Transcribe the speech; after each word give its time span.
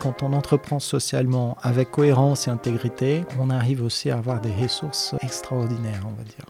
Quand 0.00 0.22
on 0.22 0.32
entreprend 0.32 0.78
socialement 0.78 1.56
avec 1.60 1.90
cohérence 1.90 2.46
et 2.46 2.52
intégrité, 2.52 3.24
on 3.40 3.50
arrive 3.50 3.82
aussi 3.82 4.10
à 4.10 4.18
avoir 4.18 4.40
des 4.40 4.52
ressources 4.52 5.16
extraordinaires, 5.22 6.04
on 6.06 6.12
va 6.12 6.22
dire. 6.22 6.46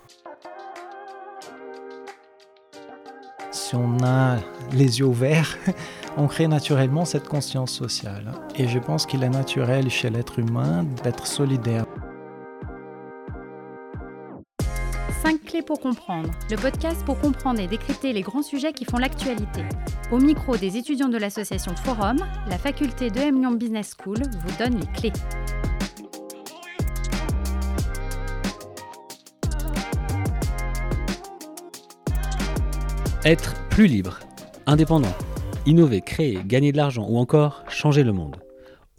Si 3.50 3.74
on 3.74 4.04
a 4.04 4.37
les 4.72 4.98
yeux 4.98 5.06
ouverts, 5.06 5.56
on 6.19 6.26
crée 6.26 6.46
naturellement 6.46 7.06
cette 7.06 7.26
conscience 7.26 7.72
sociale. 7.72 8.32
Et 8.54 8.69
je 8.69 8.79
pense 8.79 9.06
qu'il 9.06 9.24
est 9.24 9.30
naturel 9.30 9.88
chez 9.88 10.10
l'être 10.10 10.38
humain 10.38 10.85
d'être 11.03 11.26
solidaire. 11.26 11.87
Pour 15.69 15.80
comprendre, 15.80 16.30
le 16.50 16.56
podcast 16.56 17.05
pour 17.05 17.20
comprendre 17.20 17.60
et 17.60 17.66
décrypter 17.66 18.14
les 18.14 18.23
grands 18.23 18.42
sujets 18.42 18.73
qui 18.73 18.87
font 18.87 18.96
l'actualité. 18.96 19.60
Au 20.10 20.16
micro 20.16 20.56
des 20.56 20.78
étudiants 20.78 21.10
de 21.10 21.19
l'association 21.19 21.77
Forum, 21.77 22.16
la 22.48 22.56
faculté 22.56 23.10
de 23.10 23.19
M 23.20 23.38
Lyon 23.38 23.52
Business 23.52 23.95
School 23.95 24.16
vous 24.16 24.59
donne 24.59 24.80
les 24.80 24.87
clés. 24.87 25.12
Être 33.27 33.52
plus 33.69 33.88
libre, 33.88 34.21
indépendant, 34.65 35.15
innover, 35.66 36.01
créer, 36.01 36.41
gagner 36.46 36.73
de 36.73 36.79
l'argent 36.79 37.07
ou 37.07 37.19
encore 37.19 37.62
changer 37.69 38.05
le 38.05 38.15
monde. 38.15 38.37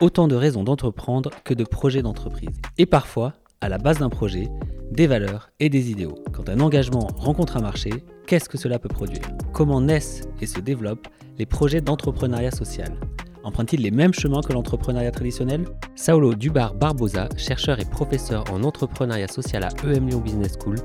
Autant 0.02 0.27
de 0.27 0.36
raisons 0.36 0.63
d'entreprendre 0.63 1.31
que 1.44 1.55
de 1.55 1.63
projets 1.63 2.03
d'entreprise. 2.03 2.61
Et 2.77 2.86
parfois, 2.86 3.33
à 3.62 3.70
la 3.70 3.77
base 3.77 3.99
d'un 3.99 4.09
projet, 4.09 4.49
des 4.91 5.08
valeurs 5.08 5.52
et 5.59 5.70
des 5.70 5.91
idéaux. 5.91 6.16
Quand 6.31 6.50
un 6.50 6.59
engagement 6.59 7.08
rencontre 7.17 7.58
un 7.58 7.62
marché, 7.62 7.91
qu'est-ce 8.26 8.50
que 8.50 8.58
cela 8.58 8.80
peut 8.80 8.90
produire? 8.90 9.22
Comment 9.54 9.81
naissent 9.81 10.22
et 10.41 10.45
se 10.45 10.59
développent 10.59 11.08
les 11.38 11.45
projets 11.45 11.81
d'entrepreneuriat 11.81 12.52
social? 12.52 13.00
Empruntent-ils 13.44 13.81
les 13.81 13.91
mêmes 13.91 14.14
chemins 14.14 14.41
que 14.41 14.53
l'entrepreneuriat 14.53 15.12
traditionnel? 15.12 15.66
Saulo 15.95 16.34
Dubar 16.34 16.76
Barbosa, 16.76 17.30
chercheur 17.38 17.80
et 17.80 17.86
professeur 17.86 18.44
en 18.52 18.64
entrepreneuriat 18.64 19.28
social 19.28 19.64
à 19.64 19.70
EM 19.86 20.08
Lyon 20.08 20.20
Business 20.20 20.58
School, 20.61 20.78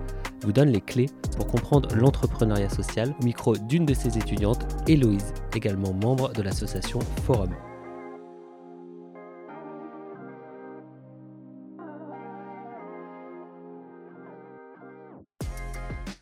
vous 0.42 0.52
donne 0.52 0.68
les 0.68 0.80
clés 0.80 1.08
pour 1.36 1.46
comprendre 1.46 1.94
l'entrepreneuriat 1.96 2.68
social 2.68 3.14
au 3.20 3.24
micro 3.24 3.56
d'une 3.56 3.86
de 3.86 3.94
ses 3.94 4.18
étudiantes, 4.18 4.66
Héloïse, 4.86 5.32
également 5.54 5.92
membre 5.92 6.32
de 6.32 6.42
l'association 6.42 7.00
Forum. 7.24 7.50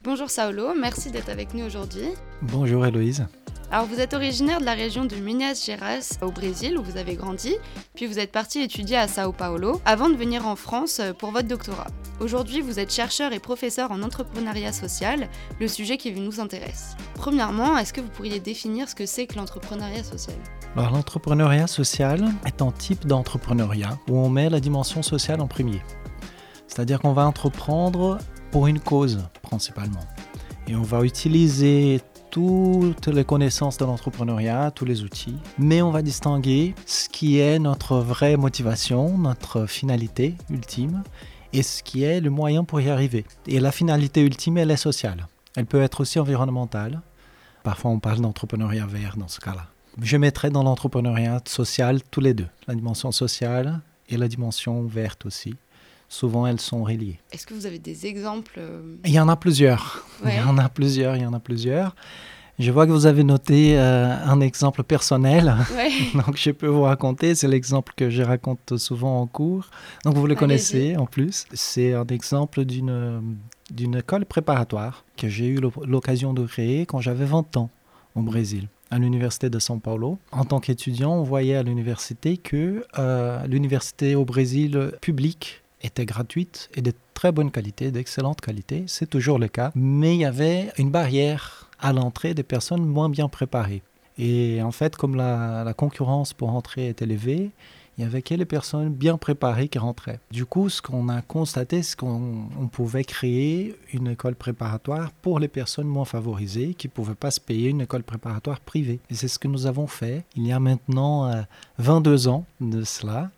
Bonjour 0.05 0.28
Saulo, 0.31 0.75
merci 0.77 1.12
d'être 1.12 1.28
avec 1.28 1.55
nous 1.55 1.64
aujourd'hui. 1.64 2.08
Bonjour 2.42 2.84
Héloïse. 2.84 3.25
Alors 3.70 3.86
vous 3.86 4.00
êtes 4.00 4.14
originaire 4.14 4.58
de 4.58 4.64
la 4.64 4.75
région 4.75 5.05
de 5.05 5.14
Minas 5.14 5.64
Gerais 5.64 6.00
au 6.22 6.33
Brésil 6.33 6.77
où 6.77 6.83
vous 6.83 6.97
avez 6.97 7.14
grandi, 7.14 7.55
puis 7.95 8.06
vous 8.06 8.19
êtes 8.19 8.33
parti 8.33 8.58
étudier 8.58 8.97
à 8.97 9.06
Sao 9.06 9.30
Paulo 9.30 9.80
avant 9.84 10.11
de 10.11 10.17
venir 10.17 10.45
en 10.45 10.56
France 10.56 11.00
pour 11.20 11.30
votre 11.30 11.47
doctorat. 11.47 11.86
Aujourd'hui 12.19 12.62
vous 12.62 12.80
êtes 12.80 12.92
chercheur 12.92 13.33
et 13.33 13.39
professeur 13.39 13.92
en 13.92 14.03
entrepreneuriat 14.03 14.73
social, 14.73 15.28
le 15.61 15.69
sujet 15.69 15.98
qui 15.98 16.12
nous 16.12 16.41
intéresse. 16.41 16.97
Premièrement, 17.14 17.78
est-ce 17.78 17.92
que 17.92 18.00
vous 18.00 18.11
pourriez 18.11 18.41
définir 18.41 18.89
ce 18.89 18.97
que 18.97 19.06
c'est 19.06 19.28
que 19.28 19.36
l'entrepreneuriat 19.36 20.03
social? 20.03 20.36
Alors 20.77 20.91
l'entrepreneuriat 20.91 21.69
social 21.69 22.28
est 22.45 22.61
un 22.61 22.73
type 22.73 23.06
d'entrepreneuriat 23.06 23.97
où 24.11 24.19
on 24.19 24.28
met 24.28 24.50
la 24.50 24.58
dimension 24.58 25.00
sociale 25.05 25.41
en 25.41 25.47
premier. 25.47 25.80
C'est-à-dire 26.67 27.00
qu'on 27.00 27.12
va 27.12 27.27
entreprendre 27.27 28.19
pour 28.53 28.67
une 28.67 28.78
cause 28.78 29.19
principalement. 29.41 30.06
Et 30.69 30.77
on 30.77 30.83
va 30.83 31.03
utiliser 31.05 32.00
toutes 32.31 33.08
les 33.08 33.25
connaissances 33.25 33.78
de 33.78 33.84
l'entrepreneuriat, 33.84 34.70
tous 34.70 34.84
les 34.84 35.03
outils, 35.03 35.36
mais 35.58 35.83
on 35.83 35.91
va 35.91 36.03
distinguer 36.03 36.75
ce 36.86 37.08
qui 37.08 37.41
est 37.41 37.58
notre 37.58 37.97
vraie 37.97 38.36
motivation, 38.36 39.19
notre 39.19 39.67
finalité 39.67 40.34
ultime, 40.50 41.03
et 41.55 41.62
ce 41.62 41.83
qui 41.83 42.05
est 42.05 42.20
le 42.20 42.30
moyen 42.30 42.64
pour 42.64 42.80
y 42.80 42.91
arriver. 42.91 43.25
Et 43.47 43.58
la 43.58 43.73
finalité 43.73 44.23
ultime, 44.23 44.58
elle 44.58 44.70
est 44.70 44.77
sociale. 44.77 45.27
Elle 45.57 45.67
peut 45.67 45.83
être 45.83 46.01
aussi 46.01 46.18
environnementale. 46.18 47.01
Parfois, 47.62 47.91
on 47.91 48.01
parle 48.01 48.20
d'entrepreneuriat 48.20 48.86
vert 48.86 49.17
dans 49.17 49.29
ce 49.29 49.41
cas-là. 49.41 49.67
Je 50.01 50.17
mettrai 50.17 50.51
dans 50.51 50.62
l'entrepreneuriat 50.62 51.41
social 51.46 52.02
tous 52.11 52.20
les 52.20 52.33
deux, 52.33 52.48
la 52.67 52.74
dimension 52.74 53.12
sociale 53.12 53.80
et 54.08 54.17
la 54.17 54.29
dimension 54.29 54.86
verte 54.86 55.27
aussi 55.27 55.55
souvent 56.12 56.46
elles 56.46 56.61
sont 56.61 56.84
reliées. 56.84 57.18
Est-ce 57.33 57.46
que 57.46 57.55
vous 57.55 57.67
avez 57.67 57.78
des 57.78 58.06
exemples 58.06 58.56
euh, 58.58 58.96
Il 59.05 59.12
y 59.12 59.20
en 59.20 59.28
a 59.28 59.36
plusieurs. 59.36 60.06
Il 60.24 60.34
y 60.34 60.40
en 60.40 60.58
a 60.58 60.68
plusieurs, 60.68 61.17
il 61.17 61.23
y 61.23 61.27
en 61.27 61.33
a 61.33 61.40
plusieurs. 61.40 61.96
Je 62.58 62.70
vois 62.70 62.86
que 62.86 62.92
vous 62.92 63.06
avez 63.06 63.24
noté 63.24 63.78
euh, 63.78 64.14
un 64.24 64.40
exemple 64.40 64.83
personnel, 64.83 65.55
donc 66.14 66.36
je 66.36 66.50
peux 66.50 66.67
vous 66.67 66.83
raconter. 66.83 67.34
C'est 67.34 67.48
l'exemple 67.48 67.95
que 67.96 68.11
je 68.11 68.23
raconte 68.23 68.77
souvent 68.77 69.23
en 69.23 69.27
cours. 69.27 69.70
Donc 70.05 70.17
vous 70.17 70.27
le 70.27 70.34
connaissez 70.34 70.96
en 70.96 71.06
plus. 71.06 71.46
C'est 71.55 71.95
un 71.95 72.06
exemple 72.06 72.64
d'une 72.67 73.39
d'une 73.70 73.96
école 73.96 74.27
préparatoire 74.27 75.05
que 75.17 75.29
j'ai 75.29 75.46
eu 75.46 75.61
l'occasion 75.86 76.34
de 76.34 76.44
créer 76.44 76.84
quand 76.84 77.00
j'avais 77.00 77.24
20 77.24 77.56
ans 77.56 77.70
au 78.14 78.20
Brésil 78.20 78.68
à 78.90 78.98
l'université 78.98 79.48
de 79.48 79.58
São 79.58 79.80
Paulo. 79.80 80.18
En 80.30 80.44
tant 80.44 80.61
qu'étudiant, 80.61 81.14
on 81.14 81.23
voyait 81.23 81.56
à 81.56 81.62
l'université 81.62 82.36
que 82.36 82.84
euh, 82.98 83.46
l'université 83.46 84.14
au 84.14 84.27
Brésil 84.27 84.92
publique 85.00 85.61
était 85.83 86.07
gratuite 86.07 86.70
et 86.75 86.83
de 86.83 86.93
très 87.15 87.33
bonne 87.33 87.51
qualité, 87.51 87.91
d'excellente 87.91 88.41
qualité. 88.41 88.85
C'est 88.87 89.09
toujours 89.09 89.39
le 89.39 89.48
cas. 89.48 89.73
Mais 89.75 90.15
il 90.15 90.20
y 90.20 90.25
avait 90.25 90.73
une 90.79 90.91
barrière 90.91 91.70
à 91.81 91.93
l'entrée 91.93 92.35
des 92.35 92.43
personnes 92.43 92.85
moins 92.85 93.09
bien 93.09 93.29
préparées. 93.29 93.83
Et 94.19 94.63
en 94.63 94.73
fait, 94.73 94.97
comme 94.97 95.17
la, 95.17 95.73
concurrence 95.77 96.33
pour 96.33 96.51
entrer 96.51 96.89
est 96.89 97.03
élevée, 97.03 97.51
il 97.98 98.05
y 98.05 98.07
avait 98.07 98.23
que 98.23 98.35
les 98.35 98.45
personnes 98.45 98.89
bien 98.89 99.19
préparées 99.19 99.69
qui 99.69 99.79
rentraient. 99.79 100.19
Du 100.31 100.47
coup, 100.47 100.71
ce 100.71 100.81
qu'on 100.81 101.09
a 101.09 101.21
constaté, 101.21 101.83
c'est 101.83 101.97
qu'on 101.97 102.48
pouvait 102.71 103.05
créer 103.05 103.77
une 103.92 104.09
école 104.09 104.35
préparatoire 104.35 105.11
pour 105.23 105.39
les 105.39 105.48
personnes 105.48 105.87
moins 105.87 106.07
favorisées 106.07 106.75
qui 106.75 106.89
ne 106.89 106.92
pouvaient 106.92 107.15
pas 107.15 107.31
se 107.31 107.41
payer 107.41 107.69
une 107.69 107.83
école 107.83 108.03
préparatoire 108.03 108.61
privée. 108.61 109.01
Et 109.11 109.15
c'est 109.15 109.29
ce 109.29 109.39
que 109.39 109.48
nous 109.48 109.67
avons 109.67 109.87
fait 109.87 110.25
il 110.37 110.47
y 110.47 110.53
a 110.53 110.61
maintenant 110.61 111.45
22 111.79 112.27
euh, 112.27 112.31
ans 112.31 112.47
de 112.61 112.83
cela. 112.83 113.31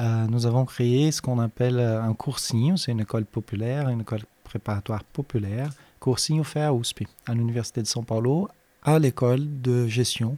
Euh, 0.00 0.26
nous 0.26 0.46
avons 0.46 0.64
créé 0.64 1.12
ce 1.12 1.22
qu'on 1.22 1.38
appelle 1.38 1.78
euh, 1.78 2.02
un 2.02 2.14
coursinho, 2.14 2.76
c'est 2.76 2.92
une 2.92 3.00
école 3.00 3.24
populaire, 3.24 3.88
une 3.88 4.00
école 4.00 4.22
préparatoire 4.42 5.04
populaire, 5.04 5.70
coursinho 6.00 6.42
fait 6.42 6.62
à 6.62 6.72
USP, 6.72 7.04
à 7.26 7.34
l'Université 7.34 7.80
de 7.80 7.86
São 7.86 8.04
Paulo, 8.04 8.48
à 8.82 8.98
l'école 8.98 9.60
de 9.62 9.86
gestion 9.86 10.36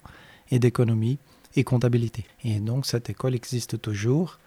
et 0.50 0.58
d'économie 0.58 1.18
et 1.56 1.64
comptabilité. 1.64 2.26
Et 2.44 2.60
donc 2.60 2.86
cette 2.86 3.08
école 3.08 3.34
existe 3.34 3.80
toujours 3.80 4.38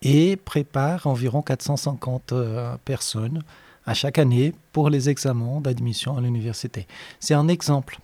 et 0.00 0.36
prépare 0.36 1.06
environ 1.06 1.42
450 1.42 2.32
euh, 2.32 2.76
personnes 2.84 3.42
à 3.84 3.94
chaque 3.94 4.18
année 4.18 4.52
pour 4.72 4.90
les 4.90 5.10
examens 5.10 5.60
d'admission 5.60 6.16
à 6.16 6.20
l'université. 6.20 6.86
C'est 7.18 7.34
un 7.34 7.48
exemple 7.48 7.98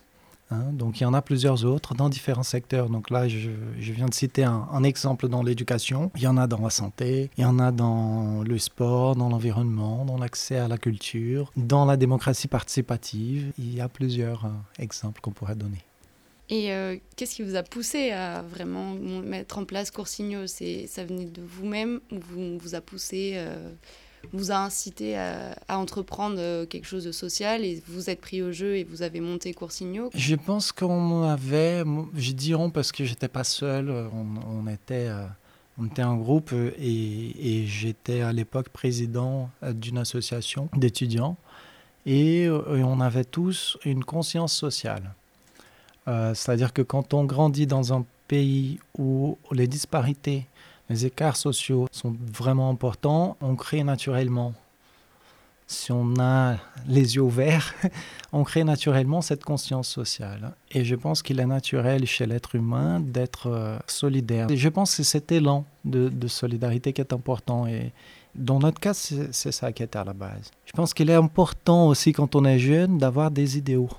Hein. 0.51 0.73
donc 0.73 1.01
il 1.01 1.03
y 1.03 1.07
en 1.07 1.15
a 1.15 1.23
plusieurs 1.23 1.65
autres 1.65 1.95
dans 1.95 2.09
différents 2.09 2.43
secteurs. 2.43 2.89
Donc 2.89 3.11
là, 3.11 3.29
je, 3.29 3.51
viens 3.79 4.07
de 4.07 4.15
citer 4.15 4.45
un, 4.45 4.83
exemple 4.83 5.29
dans 5.29 5.43
l'éducation. 5.43 6.11
Il 6.17 6.23
y 6.23 6.27
en 6.27 6.37
a 6.37 6.47
dans 6.47 6.61
la 6.61 6.71
santé, 6.71 7.31
il 7.37 7.43
y 7.43 7.45
en 7.45 7.59
a 7.59 7.73
dans 7.73 8.43
le 8.43 8.59
sport, 8.59 9.17
dans 9.17 9.29
l'environnement, 9.29 10.05
dans 10.05 10.19
l'accès 10.19 10.57
à 10.57 10.69
la 10.69 10.79
culture, 10.79 11.53
dans 11.57 11.85
la 11.85 11.97
démocratie 11.97 12.49
participative. 12.49 13.53
Il 13.59 13.75
y 13.75 13.81
a 13.81 13.89
plusieurs 13.89 14.47
euh, 14.47 14.51
exemples 14.79 15.21
qu'on 15.21 15.33
pourrait 15.33 15.57
donner. 15.57 15.85
Et 16.51 16.73
euh, 16.73 16.97
qu'est-ce 17.17 17.37
qui 17.37 17.43
vous 17.43 17.57
a 17.57 17.63
poussé 17.63 18.11
à 18.11 18.43
vraiment 18.43 18.95
mettre 18.95 19.59
en 19.59 19.65
place 19.65 19.91
Coursigno 19.91 20.47
Ça 20.47 21.05
venait 21.05 21.27
de 21.27 21.43
vous-même 21.43 22.01
ou 22.11 22.17
vous, 22.21 22.59
vous 22.59 22.75
a 22.75 22.81
poussé 22.81 23.35
euh, 23.37 23.71
vous 24.33 24.51
a 24.51 24.57
incité 24.57 25.17
à, 25.17 25.55
entreprendre 25.69 26.37
euh, 26.39 26.67
quelque 26.67 26.87
chose 26.87 27.05
de 27.05 27.13
social 27.13 27.65
et 27.65 27.83
vous 27.87 28.11
êtes 28.11 28.21
pris 28.21 28.43
au 28.43 28.53
jeu 28.53 28.77
et 28.77 28.85
vous 28.85 29.03
avez 29.03 29.21
monté 29.21 29.55
Coursigno 29.55 30.11
Je 30.15 30.35
pense 30.35 30.73
qu'on 30.73 31.23
avait, 31.23 31.85
je 32.15 32.33
dirais 32.33 32.71
parce 32.73 32.93
que 32.93 33.05
j'étais 33.05 33.29
pas 33.29 33.45
seul, 33.45 33.91
on, 33.91 34.67
était, 34.67 35.09
euh, 35.09 35.27
on 35.79 35.87
était 35.87 36.03
un 36.03 36.17
groupe 36.17 36.53
et, 36.53 37.65
j'étais 37.67 38.21
à 38.23 38.33
l'époque 38.33 38.69
président 38.69 39.51
d'une 39.63 39.99
association 39.99 40.69
d'étudiants 40.77 41.37
et, 42.07 42.49
on 42.49 43.01
avait 43.01 43.25
tous 43.25 43.79
une 43.85 44.05
conscience 44.05 44.53
sociale. 44.53 45.15
Euh, 46.09 46.33
c'est-à-dire 46.35 46.73
que 46.73 46.83
quand 46.83 47.13
on 47.13 47.25
grandit 47.25 47.67
dans 47.67 47.93
un 47.93 48.05
pays 48.29 48.79
où 48.97 49.37
les 49.53 49.67
disparités 49.67 50.47
les 50.91 51.07
écarts 51.07 51.37
sociaux 51.37 51.87
sont 51.93 52.17
vraiment 52.33 52.71
importants. 52.71 53.37
On 53.41 53.57
crée 53.57 53.85
naturellement, 53.85 54.55
si 55.67 55.93
on 55.93 56.19
a 56.19 56.57
les 56.87 57.17
yeux 57.17 57.23
ouverts, 57.23 57.75
on 58.33 58.43
crée 58.43 58.65
naturellement 58.65 59.21
cette 59.21 59.45
conscience 59.45 59.89
sociale. 59.89 60.55
Et 60.71 60.85
je 60.85 60.95
pense 60.95 61.23
qu'il 61.23 61.39
est 61.41 61.47
naturel 61.47 62.07
chez 62.07 62.25
l'être 62.25 62.55
humain 62.55 63.01
d'être 63.01 63.49
euh, 63.49 63.79
solidaire. 63.87 64.51
Et 64.51 64.57
je 64.57 64.69
pense 64.69 64.91
que 64.91 64.97
c'est 64.97 65.19
cet 65.19 65.31
élan 65.31 65.67
de, 65.85 66.11
solidarité 66.27 66.93
qui 66.95 67.03
est 67.03 67.13
important. 67.13 67.67
Et 67.67 67.93
dans 68.35 68.59
notre 68.59 68.81
cas, 68.81 68.95
c'est 68.95 69.53
ça 69.53 69.73
qui 69.73 69.83
est 69.83 69.95
à 69.95 70.05
la 70.05 70.15
base. 70.15 70.51
Je 70.65 70.73
pense 70.73 70.95
qu'il 70.95 71.11
est 71.11 71.15
important 71.15 71.89
aussi 71.89 72.13
quand 72.13 72.35
on 72.35 72.45
est 72.47 72.59
jeune 72.59 72.97
d'avoir 72.97 73.31
des 73.31 73.59
idéaux 73.59 73.91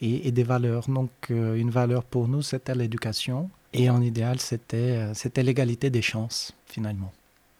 et, 0.00 0.30
des 0.30 0.44
valeurs. 0.44 0.88
Donc 0.88 1.10
euh, 1.30 1.56
une 1.56 1.70
valeur 1.70 2.04
pour 2.04 2.28
nous, 2.28 2.42
c'était 2.42 2.76
l'éducation 2.76 3.50
Et 3.74 3.88
en 3.88 4.02
idéal, 4.02 4.38
c'était 4.40 5.42
l'égalité 5.42 5.90
des 5.90 6.02
chances, 6.02 6.52
finalement. 6.66 7.12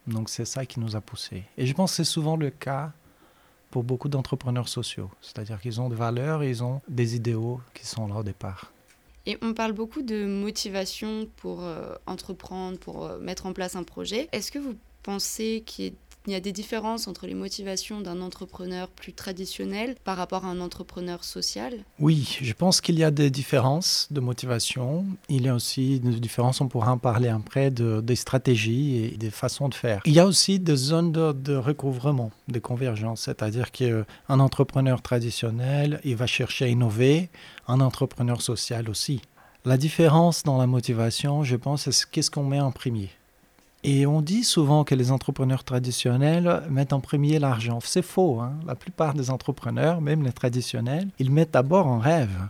Donc 0.07 0.29
c'est 0.29 0.45
ça 0.45 0.67
qui 0.67 0.81
nous 0.81 0.97
a 0.97 1.01
poussés. 1.01 1.45
Et 1.57 1.67
je 1.67 1.75
pense 1.75 1.93
que 1.93 1.97
c'est 1.97 2.05
souvent 2.05 2.37
le 2.37 2.51
cas 2.51 2.93
pour 3.71 3.85
beaucoup 3.85 4.09
d'entrepreneurs 4.09 4.69
sociaux. 4.69 5.11
C'est-à-dire 5.21 5.61
qu'ils 5.61 5.81
ont 5.81 5.89
des 5.89 5.97
valeurs 5.97 6.45
ils 6.45 6.63
ont 6.63 6.81
des 6.89 7.17
idéaux 7.17 7.61
qui 7.75 7.87
sont 7.87 8.07
là 8.07 8.17
au 8.17 8.23
départ. 8.23 8.73
Et 9.25 9.39
on 9.41 9.55
parle 9.55 9.73
beaucoup 9.73 10.03
de 10.03 10.27
motivation 10.27 11.29
pour 11.37 11.63
euh, 11.63 11.95
entreprendre, 12.07 12.79
pour 12.79 13.05
euh, 13.05 13.19
mettre 13.21 13.47
en 13.47 13.53
place 13.53 13.77
un 13.77 13.85
projet. 13.85 14.29
Est-ce 14.33 14.51
que 14.51 14.59
vous 14.59 14.75
pensez 15.05 15.63
qu'il 15.65 15.95
y 16.31 16.35
a 16.35 16.41
des 16.41 16.53
différences 16.53 17.09
entre 17.09 17.27
les 17.27 17.35
motivations 17.35 18.01
d'un 18.01 18.21
entrepreneur 18.21 18.89
plus 18.89 19.13
traditionnel 19.13 19.97
par 20.05 20.17
rapport 20.17 20.45
à 20.45 20.49
un 20.49 20.61
entrepreneur 20.61 21.25
social 21.25 21.75
Oui, 21.99 22.39
je 22.41 22.53
pense 22.53 22.81
qu'il 22.81 22.99
y 22.99 23.05
a 23.05 23.11
des 23.11 23.31
différences 23.31 24.07
de 24.11 24.21
motivation. 24.21 25.05
Il 25.29 25.43
y 25.43 25.49
a 25.49 25.55
aussi 25.55 25.99
des 25.99 26.21
différences, 26.21 26.61
on 26.61 26.69
pourra 26.69 26.93
en 26.93 26.99
parler 26.99 27.29
après, 27.29 27.71
de, 27.71 28.01
des 28.01 28.17
stratégies 28.17 29.05
et 29.05 29.17
des 29.17 29.31
façons 29.31 29.69
de 29.69 29.75
faire. 29.75 30.01
Il 30.05 30.13
y 30.13 30.21
a 30.21 30.27
aussi 30.27 30.61
des 30.61 30.77
zones 30.77 31.11
de, 31.11 31.33
de 31.33 31.57
recouvrement, 31.57 32.31
de 32.49 32.59
convergence, 32.59 33.23
c'est-à-dire 33.23 33.73
qu'un 33.73 34.05
entrepreneur 34.29 35.03
traditionnel, 35.03 36.01
il 36.05 36.17
va 36.17 36.27
chercher 36.27 36.67
à 36.67 36.69
innover, 36.69 37.31
un 37.67 37.81
entrepreneur 37.81 38.41
social 38.43 38.89
aussi. 38.89 39.23
La 39.65 39.77
différence 39.77 40.43
dans 40.43 40.59
la 40.59 40.67
motivation, 40.67 41.45
je 41.45 41.57
pense, 41.57 41.89
c'est 41.89 42.11
qu'est-ce 42.11 42.31
qu'on 42.31 42.45
met 42.45 42.61
en 42.61 42.73
premier. 42.73 43.11
Et 43.85 44.07
on 44.07 44.21
dit 44.21 44.45
souvent 44.45 44.85
que 44.85 44.95
les 44.95 45.11
entrepreneurs 45.11 45.65
traditionnels 45.65 46.63
mettent 46.71 46.93
en 46.93 47.01
premier 47.01 47.41
l'argent. 47.41 47.81
C'est 47.83 48.03
faux. 48.03 48.41
Hein. 48.41 48.53
La 48.65 48.77
plupart 48.77 49.15
des 49.15 49.31
entrepreneurs, 49.31 50.01
même 50.01 50.23
les 50.23 50.33
traditionnels, 50.33 51.09
ils 51.19 51.33
mettent 51.33 51.53
d'abord 51.53 51.89
en 51.89 51.99
rêve 51.99 52.49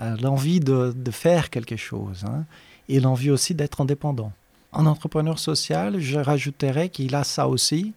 euh, 0.00 0.16
l'envie 0.22 0.60
de, 0.60 0.94
faire 1.10 1.50
quelque 1.50 1.76
chose 1.76 2.24
hein, 2.26 2.44
et 2.88 2.98
l'envie 2.98 3.30
aussi 3.30 3.54
d'être 3.54 3.82
indépendant. 3.82 4.32
Un 4.72 4.86
entrepreneur 4.86 5.38
social, 5.38 6.00
je 6.00 6.18
rajouterais 6.18 6.88
qu'il 6.88 7.14
a 7.14 7.24
ça 7.24 7.46
aussi, 7.46 7.92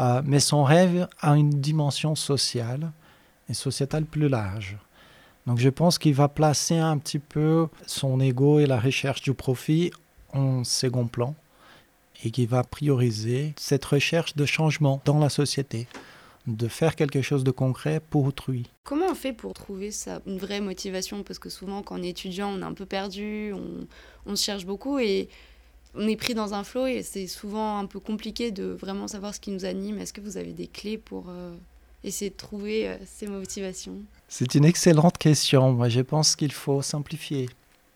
euh, 0.00 0.20
mais 0.24 0.40
son 0.40 0.64
rêve 0.64 1.06
a 1.20 1.36
une 1.36 1.50
dimension 1.50 2.16
sociale 2.16 2.90
et 3.48 3.54
sociétale 3.54 4.04
plus 4.04 4.28
large. 4.28 4.76
Donc 5.46 5.60
je 5.60 5.68
pense 5.68 5.96
qu'il 5.96 6.14
va 6.14 6.26
placer 6.26 6.76
un 6.76 6.98
petit 6.98 7.20
peu 7.20 7.68
son 7.86 8.18
ego 8.18 8.58
et 8.58 8.66
la 8.66 8.80
recherche 8.80 9.22
du 9.22 9.32
profit 9.32 9.92
en 10.32 10.64
second 10.64 11.06
plan 11.06 11.36
et 12.24 12.30
qui 12.30 12.46
va 12.46 12.64
prioriser 12.64 13.54
cette 13.56 13.84
recherche 13.84 14.36
de 14.36 14.46
changement 14.46 15.00
dans 15.04 15.18
la 15.18 15.28
société, 15.28 15.86
de 16.46 16.68
faire 16.68 16.96
quelque 16.96 17.22
chose 17.22 17.44
de 17.44 17.50
concret 17.50 18.00
pour 18.10 18.24
autrui. 18.24 18.70
Comment 18.84 19.06
on 19.10 19.14
fait 19.14 19.32
pour 19.32 19.52
trouver 19.52 19.90
ça, 19.90 20.22
une 20.26 20.38
vraie 20.38 20.60
motivation? 20.60 21.22
Parce 21.22 21.38
que 21.38 21.50
souvent, 21.50 21.82
quand 21.82 21.98
on 21.98 22.02
est 22.02 22.10
étudiant, 22.10 22.50
on 22.50 22.60
est 22.60 22.64
un 22.64 22.74
peu 22.74 22.86
perdu, 22.86 23.52
on, 23.52 23.86
on 24.26 24.36
se 24.36 24.44
cherche 24.44 24.64
beaucoup 24.64 24.98
et 24.98 25.28
on 25.94 26.06
est 26.06 26.16
pris 26.16 26.34
dans 26.34 26.54
un 26.54 26.62
flot 26.62 26.86
et 26.86 27.02
c'est 27.02 27.26
souvent 27.26 27.78
un 27.78 27.86
peu 27.86 28.00
compliqué 28.00 28.50
de 28.50 28.64
vraiment 28.64 29.08
savoir 29.08 29.34
ce 29.34 29.40
qui 29.40 29.50
nous 29.50 29.64
anime. 29.64 29.98
Est-ce 29.98 30.12
que 30.12 30.20
vous 30.20 30.36
avez 30.36 30.52
des 30.52 30.66
clés 30.68 30.98
pour 30.98 31.26
euh, 31.28 31.56
essayer 32.04 32.30
de 32.30 32.36
trouver 32.36 32.88
euh, 32.88 32.96
ces 33.06 33.26
motivations? 33.26 33.96
C'est 34.28 34.54
une 34.54 34.64
excellente 34.64 35.18
question. 35.18 35.72
Moi, 35.72 35.88
je 35.88 36.00
pense 36.00 36.36
qu'il 36.36 36.52
faut 36.52 36.82
simplifier 36.82 37.48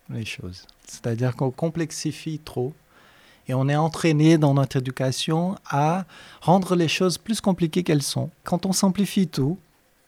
les 0.08 0.24
choses. 0.24 0.66
C'est-à-dire 0.86 1.36
qu'on 1.36 1.50
complexifie 1.50 2.40
trop 2.40 2.72
et 3.50 3.54
on 3.54 3.68
est 3.68 3.74
entraîné 3.74 4.38
dans 4.38 4.54
notre 4.54 4.76
éducation 4.76 5.56
à 5.68 6.04
rendre 6.40 6.76
les 6.76 6.86
choses 6.86 7.18
plus 7.18 7.40
compliquées 7.40 7.82
qu'elles 7.82 8.04
sont. 8.04 8.30
Quand 8.44 8.64
on 8.64 8.72
simplifie 8.72 9.26
tout, 9.26 9.58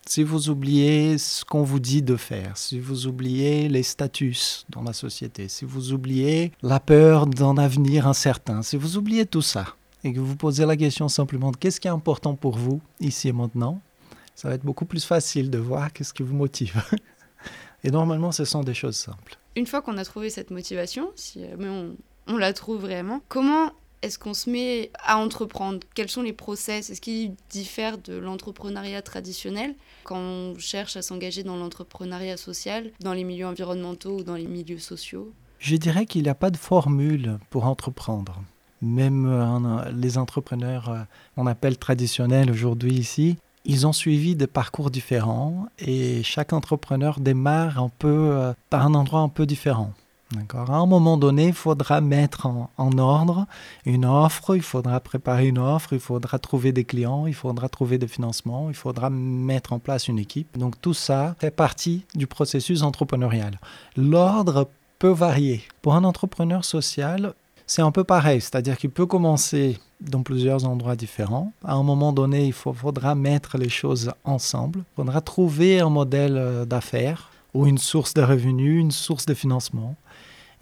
si 0.06 0.23
vous 0.23 0.49
oubliez 0.49 1.19
ce 1.19 1.44
qu'on 1.44 1.65
vous 1.65 1.81
dit 1.81 2.03
de 2.03 2.15
faire, 2.15 2.56
si 2.56 2.79
vous 2.79 3.09
oubliez 3.09 3.69
les 3.69 3.83
statuts 3.83 4.62
dans 4.71 4.83
la 4.83 4.93
société, 4.93 5.49
si 5.49 5.65
vous 5.65 5.93
oubliez 5.93 6.53
la 6.62 6.79
peur 6.79 7.27
d'un 7.27 7.59
avenir 7.59 8.06
incertain, 8.06 8.62
si 8.62 8.77
vous 8.77 8.97
oubliez 8.97 9.27
tout 9.27 9.43
ça 9.43 9.75
et 10.05 10.12
que 10.12 10.21
vous 10.21 10.37
posez 10.37 10.65
la 10.65 10.77
question 10.77 11.09
simplement 11.09 11.50
de 11.50 11.56
qu'est-ce 11.56 11.81
qui 11.81 11.89
est 11.89 11.93
important 11.93 12.37
pour 12.37 12.56
vous 12.56 12.81
ici 13.00 13.27
et 13.27 13.33
maintenant, 13.33 13.81
ça 14.37 14.49
va 14.49 14.55
être 14.55 14.65
beaucoup 14.65 14.85
plus 14.85 15.05
facile 15.05 15.50
de 15.50 15.59
voir 15.59 15.93
qu'est-ce 15.93 16.15
qui 16.15 16.23
vous 16.23 16.37
motive. 16.37 16.81
et 17.83 17.91
normalement, 17.91 18.31
ce 18.31 18.44
sont 18.44 18.62
des 18.62 18.75
choses 18.75 18.97
simples. 18.97 19.37
Une 19.56 19.67
fois 19.67 19.83
qu'on 19.83 19.99
a 19.99 20.05
trouvé 20.05 20.31
cette 20.31 20.53
motivation, 20.53 21.11
si 21.17 21.41
mais 21.59 21.69
on, 21.69 21.97
on 22.26 22.36
la 22.36 22.52
trouve 22.52 22.80
vraiment. 22.80 23.20
Comment 23.28 23.70
est-ce 24.02 24.19
qu'on 24.19 24.34
se 24.34 24.50
met 24.50 24.90
à 25.04 25.19
entreprendre? 25.19 25.80
Quels 25.94 26.08
sont 26.08 26.22
les 26.22 26.32
process? 26.32 26.90
Est-ce 26.90 27.00
qu'ils 27.00 27.34
diffèrent 27.50 27.98
de 27.98 28.14
l'entrepreneuriat 28.14 29.02
traditionnel? 29.02 29.74
Quand 30.04 30.19
on 30.19 30.58
cherche 30.58 30.96
à 30.96 31.02
s'engager 31.02 31.44
dans 31.44 31.56
l'entrepreneuriat 31.56 32.36
social, 32.36 32.90
dans 33.00 33.12
les 33.12 33.24
milieux 33.24 33.46
environnementaux 33.46 34.19
ou 34.19 34.22
dans 34.22 34.34
les 34.34 34.46
milieux 34.46 34.78
sociaux? 34.78 35.32
Je 35.60 35.76
dirais 35.76 36.06
qu'il 36.06 36.24
n'y 36.24 36.28
a 36.28 36.34
pas 36.34 36.50
de 36.50 36.56
formule 36.56 37.38
pour 37.50 37.66
entreprendre. 37.66 38.42
Même 38.80 39.26
euh, 39.26 39.92
les 39.92 40.19
entrepreneurs, 40.19 40.88
euh, 40.88 41.02
on 41.36 41.46
appelle 41.46 41.78
traditionnels 41.78 42.50
aujourd'hui 42.50 42.94
ici, 42.94 43.36
ils 43.64 43.86
ont 43.86 43.92
suivi 43.92 44.34
des 44.34 44.48
parcours 44.48 44.90
différents 44.90 45.66
et 45.78 46.24
chaque 46.24 46.52
entrepreneur 46.52 47.20
démarre 47.20 47.78
un 47.78 47.90
peu 47.90 48.08
euh, 48.08 48.52
par 48.70 48.84
un 48.84 48.94
endroit 48.94 49.20
un 49.20 49.28
peu 49.28 49.46
différent. 49.46 49.92
À 50.55 50.76
un 50.76 50.87
moment 50.87 51.17
donné, 51.17 51.49
il 51.49 51.52
faudra 51.52 52.00
mettre 52.00 52.46
en, 52.46 52.99
ordre 52.99 53.46
une 53.84 54.05
offre, 54.05 54.56
il 54.56 54.62
faudra 54.62 55.00
préparer 55.00 55.49
une 55.49 55.58
offre, 55.58 55.93
il 55.93 56.00
faudra 56.00 56.38
trouver 56.38 56.73
des 56.73 56.84
clients, 56.84 57.26
il 57.26 57.34
faudra 57.34 57.69
trouver 57.69 57.99
des 57.99 58.08
financements, 58.08 58.69
il 58.69 58.75
faudra 58.75 59.11
mettre 59.11 59.73
en 59.73 59.79
place 59.79 60.08
une 60.08 60.19
équipe. 60.19 60.58
Donc 60.58 60.81
tout 60.81 60.94
ça 60.94 61.34
fait 61.38 61.50
partie 61.50 62.05
du 62.14 62.26
processus 62.26 62.82
entrepreneurial. 62.82 63.58
L'ordre 63.96 64.69
peut 64.99 65.08
varier. 65.08 65.62
Pour 65.81 65.94
un 65.94 66.05
entrepreneur 66.05 66.64
social, 66.64 67.34
c'est 67.67 67.82
un 67.82 67.90
peu 67.90 68.05
pareil, 68.05 68.40
c'est-à-dire 68.40 68.76
qu'il 68.76 68.90
peut 68.90 69.06
commencer 69.06 69.79
dans 70.00 70.23
plusieurs 70.23 70.67
endroits 70.67 70.96
différents. 70.96 71.52
À 71.64 71.75
un 71.75 71.82
moment 71.82 72.12
donné, 72.12 72.46
il 72.46 72.52
faudra 72.52 73.14
mettre 73.14 73.56
les 73.56 73.69
choses 73.69 74.12
ensemble, 74.25 74.81
il 74.81 74.96
faudra 74.96 75.20
trouver 75.20 75.81
un 75.81 75.88
modèle 75.88 76.37
euh, 76.37 76.64
d'affaires 76.64 77.31
ou 77.55 77.67
une 77.67 77.79
source 77.79 78.14
de 78.14 78.23
revenus, 78.23 78.81
une 78.81 78.90
source 78.90 79.26
de 79.26 79.34
financement 79.34 79.94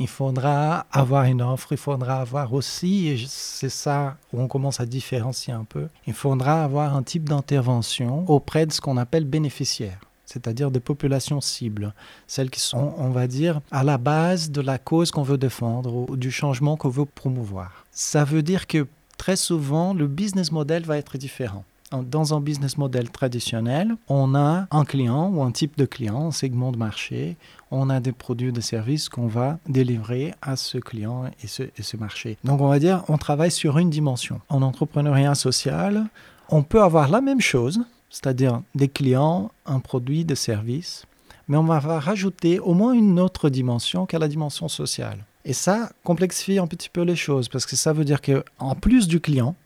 il 0.00 0.08
faudra 0.08 0.86
avoir 0.90 1.24
une 1.24 1.42
offre, 1.42 1.72
il 1.72 1.78
faudra 1.78 2.22
avoir 2.22 2.54
aussi, 2.54 3.08
et 3.08 3.24
c'est 3.28 3.68
ça 3.68 4.16
où 4.32 4.40
on 4.40 4.48
commence 4.48 4.80
à 4.80 4.86
différencier 4.86 5.52
un 5.52 5.64
peu, 5.64 5.88
il 6.06 6.14
faudra 6.14 6.64
avoir 6.64 6.96
un 6.96 7.02
type 7.02 7.28
d'intervention 7.28 8.24
auprès 8.28 8.64
de 8.64 8.72
ce 8.72 8.80
qu'on 8.80 8.96
appelle 8.96 9.24
bénéficiaires 9.24 10.00
c'est-à-dire 10.24 10.70
des 10.70 10.78
populations 10.78 11.40
cibles, 11.40 11.92
celles 12.28 12.50
qui 12.50 12.60
sont, 12.60 12.94
on 12.98 13.10
va 13.10 13.26
dire, 13.26 13.60
à 13.72 13.82
la 13.82 13.98
base 13.98 14.52
de 14.52 14.60
la 14.60 14.78
cause 14.78 15.10
qu'on 15.10 15.24
veut 15.24 15.38
défendre 15.38 16.08
ou 16.08 16.16
du 16.16 16.30
changement 16.30 16.76
qu'on 16.76 16.88
veut 16.88 17.04
promouvoir. 17.04 17.84
Ça 17.90 18.22
veut 18.22 18.42
dire 18.42 18.68
que 18.68 18.86
très 19.18 19.34
souvent, 19.34 19.92
le 19.92 20.06
business 20.06 20.52
model 20.52 20.84
va 20.84 20.98
être 20.98 21.18
différent 21.18 21.64
dans 21.92 22.34
un 22.34 22.40
business 22.40 22.78
model 22.78 23.10
traditionnel, 23.10 23.96
on 24.08 24.34
a 24.34 24.66
un 24.70 24.84
client 24.84 25.28
ou 25.28 25.42
un 25.42 25.50
type 25.50 25.76
de 25.76 25.84
client, 25.84 26.28
un 26.28 26.30
segment 26.32 26.72
de 26.72 26.76
marché, 26.76 27.36
on 27.70 27.90
a 27.90 28.00
des 28.00 28.12
produits 28.12 28.48
ou 28.48 28.52
des 28.52 28.60
services 28.60 29.08
qu'on 29.08 29.26
va 29.26 29.58
délivrer 29.68 30.34
à 30.42 30.56
ce 30.56 30.78
client 30.78 31.24
et 31.42 31.46
ce, 31.46 31.96
marché. 31.96 32.36
Donc 32.44 32.60
on 32.60 32.68
va 32.68 32.78
dire, 32.78 33.04
on 33.08 33.18
travaille 33.18 33.50
sur 33.50 33.78
une 33.78 33.90
dimension. 33.90 34.40
En 34.48 34.62
entrepreneuriat 34.62 35.34
social, 35.34 36.06
on 36.48 36.62
peut 36.62 36.82
avoir 36.82 37.08
la 37.08 37.20
même 37.20 37.40
chose, 37.40 37.80
c'est-à-dire 38.08 38.62
des 38.74 38.88
clients, 38.88 39.50
un 39.66 39.80
produit, 39.80 40.24
des 40.24 40.36
services, 40.36 41.06
mais 41.48 41.56
on 41.56 41.64
va 41.64 41.80
rajouter 41.80 42.60
au 42.60 42.74
moins 42.74 42.92
une 42.92 43.18
autre 43.18 43.50
dimension 43.50 44.06
qu'à 44.06 44.18
la 44.18 44.28
dimension 44.28 44.68
sociale. 44.68 45.24
Et 45.44 45.52
ça 45.52 45.90
complexifie 46.04 46.58
un 46.58 46.66
petit 46.66 46.88
peu 46.88 47.02
les 47.02 47.16
choses 47.16 47.48
parce 47.48 47.66
que 47.66 47.74
ça 47.74 47.92
veut 47.92 48.04
dire 48.04 48.20
qu'en 48.20 48.74
plus 48.74 49.08
du 49.08 49.20
client, 49.20 49.56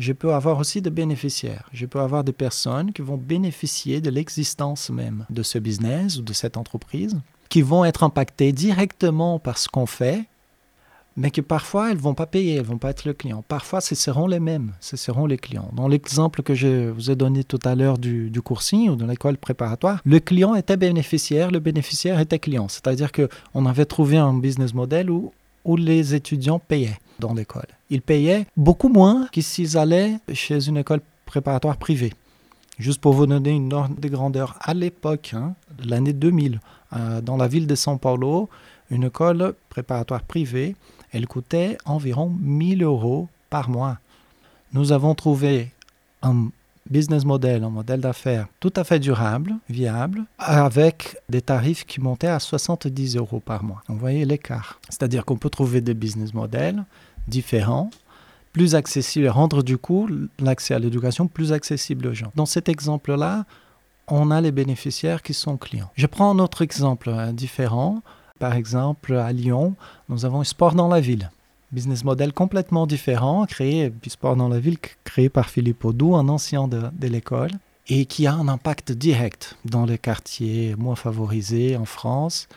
je 0.00 0.14
peux 0.14 0.32
avoir 0.32 0.58
aussi 0.58 0.80
des 0.80 0.90
bénéficiaires. 0.90 1.68
Je 1.74 1.84
peux 1.84 2.00
avoir 2.00 2.24
des 2.24 2.32
personnes 2.32 2.92
qui 2.92 3.02
vont 3.02 3.18
bénéficier 3.18 4.00
de 4.00 4.08
l'existence 4.08 4.88
même 4.88 5.26
de 5.28 5.42
ce 5.42 5.58
business 5.58 6.16
ou 6.16 6.22
de 6.22 6.32
cette 6.32 6.56
entreprise, 6.56 7.20
qui 7.50 7.60
vont 7.60 7.84
être 7.84 8.02
impactées 8.02 8.52
directement 8.52 9.38
par 9.38 9.58
ce 9.58 9.68
qu'on 9.68 9.84
fait, 9.84 10.24
mais 11.18 11.30
que 11.30 11.42
parfois 11.42 11.90
elles 11.90 11.98
vont 11.98 12.14
pas 12.14 12.24
payer, 12.24 12.54
elles 12.54 12.64
vont 12.64 12.78
pas 12.78 12.90
être 12.90 13.04
le 13.04 13.12
client. 13.12 13.44
Parfois, 13.46 13.82
ce 13.82 13.94
seront 13.94 14.26
les 14.26 14.40
mêmes, 14.40 14.72
ce 14.80 14.96
seront 14.96 15.26
les 15.26 15.36
clients. 15.36 15.70
Dans 15.74 15.86
l'exemple 15.86 16.42
que 16.42 16.54
je 16.54 16.88
vous 16.88 17.10
ai 17.10 17.16
donné 17.16 17.44
tout 17.44 17.58
à 17.64 17.74
l'heure 17.74 17.98
du, 17.98 18.30
du 18.30 18.40
coursing 18.40 18.88
ou 18.88 18.96
de 18.96 19.04
l'école 19.04 19.36
préparatoire, 19.36 20.00
le 20.06 20.18
client 20.18 20.54
était 20.54 20.78
bénéficiaire, 20.78 21.50
le 21.50 21.60
bénéficiaire 21.60 22.20
était 22.20 22.38
client. 22.38 22.68
C'est-à-dire 22.68 23.12
que 23.12 23.28
on 23.52 23.66
avait 23.66 23.84
trouvé 23.84 24.16
un 24.16 24.32
business 24.32 24.72
model 24.72 25.10
où 25.10 25.30
où 25.64 25.76
les 25.76 26.14
étudiants 26.14 26.58
payaient 26.58 26.98
dans 27.20 27.34
l'école. 27.34 27.68
Ils 27.90 28.02
payaient 28.02 28.46
beaucoup 28.56 28.88
moins 28.88 29.28
que 29.32 29.40
s'ils 29.40 29.78
allaient 29.78 30.18
chez 30.32 30.66
une 30.68 30.78
école 30.78 31.00
préparatoire 31.26 31.76
privée. 31.76 32.12
Juste 32.78 33.00
pour 33.00 33.12
vous 33.12 33.26
donner 33.26 33.50
une 33.50 33.72
ordre 33.72 33.94
de 34.00 34.08
grandeur, 34.08 34.56
à 34.60 34.72
l'époque, 34.72 35.32
hein, 35.34 35.54
l'année 35.84 36.14
2000, 36.14 36.60
euh, 36.96 37.20
dans 37.20 37.36
la 37.36 37.46
ville 37.46 37.66
de 37.66 37.74
São 37.74 37.98
Paulo, 37.98 38.48
une 38.90 39.04
école 39.04 39.54
préparatoire 39.68 40.22
privée, 40.22 40.74
elle 41.12 41.26
coûtait 41.26 41.76
environ 41.84 42.34
1000 42.40 42.82
euros 42.82 43.28
par 43.50 43.68
mois. 43.68 43.98
Nous 44.72 44.92
avons 44.92 45.14
trouvé 45.14 45.70
un 46.22 46.48
business 46.88 47.24
model, 47.24 47.64
un 47.64 47.70
modèle 47.70 48.00
d'affaires 48.00 48.46
tout 48.58 48.72
à 48.76 48.84
fait 48.84 48.98
durable, 48.98 49.54
viable, 49.68 50.24
avec 50.38 51.16
des 51.28 51.42
tarifs 51.42 51.84
qui 51.86 52.00
montaient 52.00 52.28
à 52.28 52.40
70 52.40 53.16
euros 53.16 53.40
par 53.40 53.62
mois. 53.62 53.82
Vous 53.88 53.98
voyez 53.98 54.24
l'écart. 54.24 54.80
C'est-à-dire 54.88 55.24
qu'on 55.24 55.36
peut 55.36 55.50
trouver 55.50 55.80
des 55.80 55.94
business 55.94 56.34
models 56.34 56.84
différents, 57.28 57.90
plus 58.52 58.74
accessibles, 58.74 59.28
rendre 59.28 59.62
du 59.62 59.78
coup 59.78 60.08
l'accès 60.38 60.74
à 60.74 60.78
l'éducation 60.78 61.28
plus 61.28 61.52
accessible 61.52 62.08
aux 62.08 62.14
gens. 62.14 62.32
Dans 62.34 62.46
cet 62.46 62.68
exemple-là, 62.68 63.44
on 64.08 64.30
a 64.30 64.40
les 64.40 64.52
bénéficiaires 64.52 65.22
qui 65.22 65.34
sont 65.34 65.56
clients. 65.56 65.90
Je 65.94 66.06
prends 66.06 66.30
un 66.30 66.38
autre 66.38 66.62
exemple 66.62 67.10
hein, 67.10 67.32
différent. 67.32 68.02
Par 68.38 68.54
exemple, 68.54 69.14
à 69.14 69.32
Lyon, 69.32 69.74
nous 70.08 70.24
avons 70.24 70.42
sport 70.44 70.74
dans 70.74 70.88
la 70.88 71.00
ville. 71.00 71.30
Business 71.72 72.02
model 72.02 72.32
complètement 72.32 72.86
différent, 72.86 73.46
créé, 73.46 73.92
sport 74.08 74.34
dans 74.34 74.48
la 74.48 74.58
ville, 74.58 74.78
créé 75.04 75.28
par 75.28 75.48
Philippe 75.48 75.84
Audou, 75.84 76.16
un 76.16 76.28
ancien 76.28 76.66
de 76.66 77.06
l'école, 77.06 77.52
et 77.86 78.06
qui 78.06 78.26
a 78.26 78.34
un 78.34 78.48
impact 78.48 78.90
direct 78.90 79.56
dans 79.64 79.84
les 79.84 79.98
quartiers 79.98 80.74
moins 80.76 80.96
favorisés 80.96 81.76
en 81.76 81.84
France, 81.84 82.48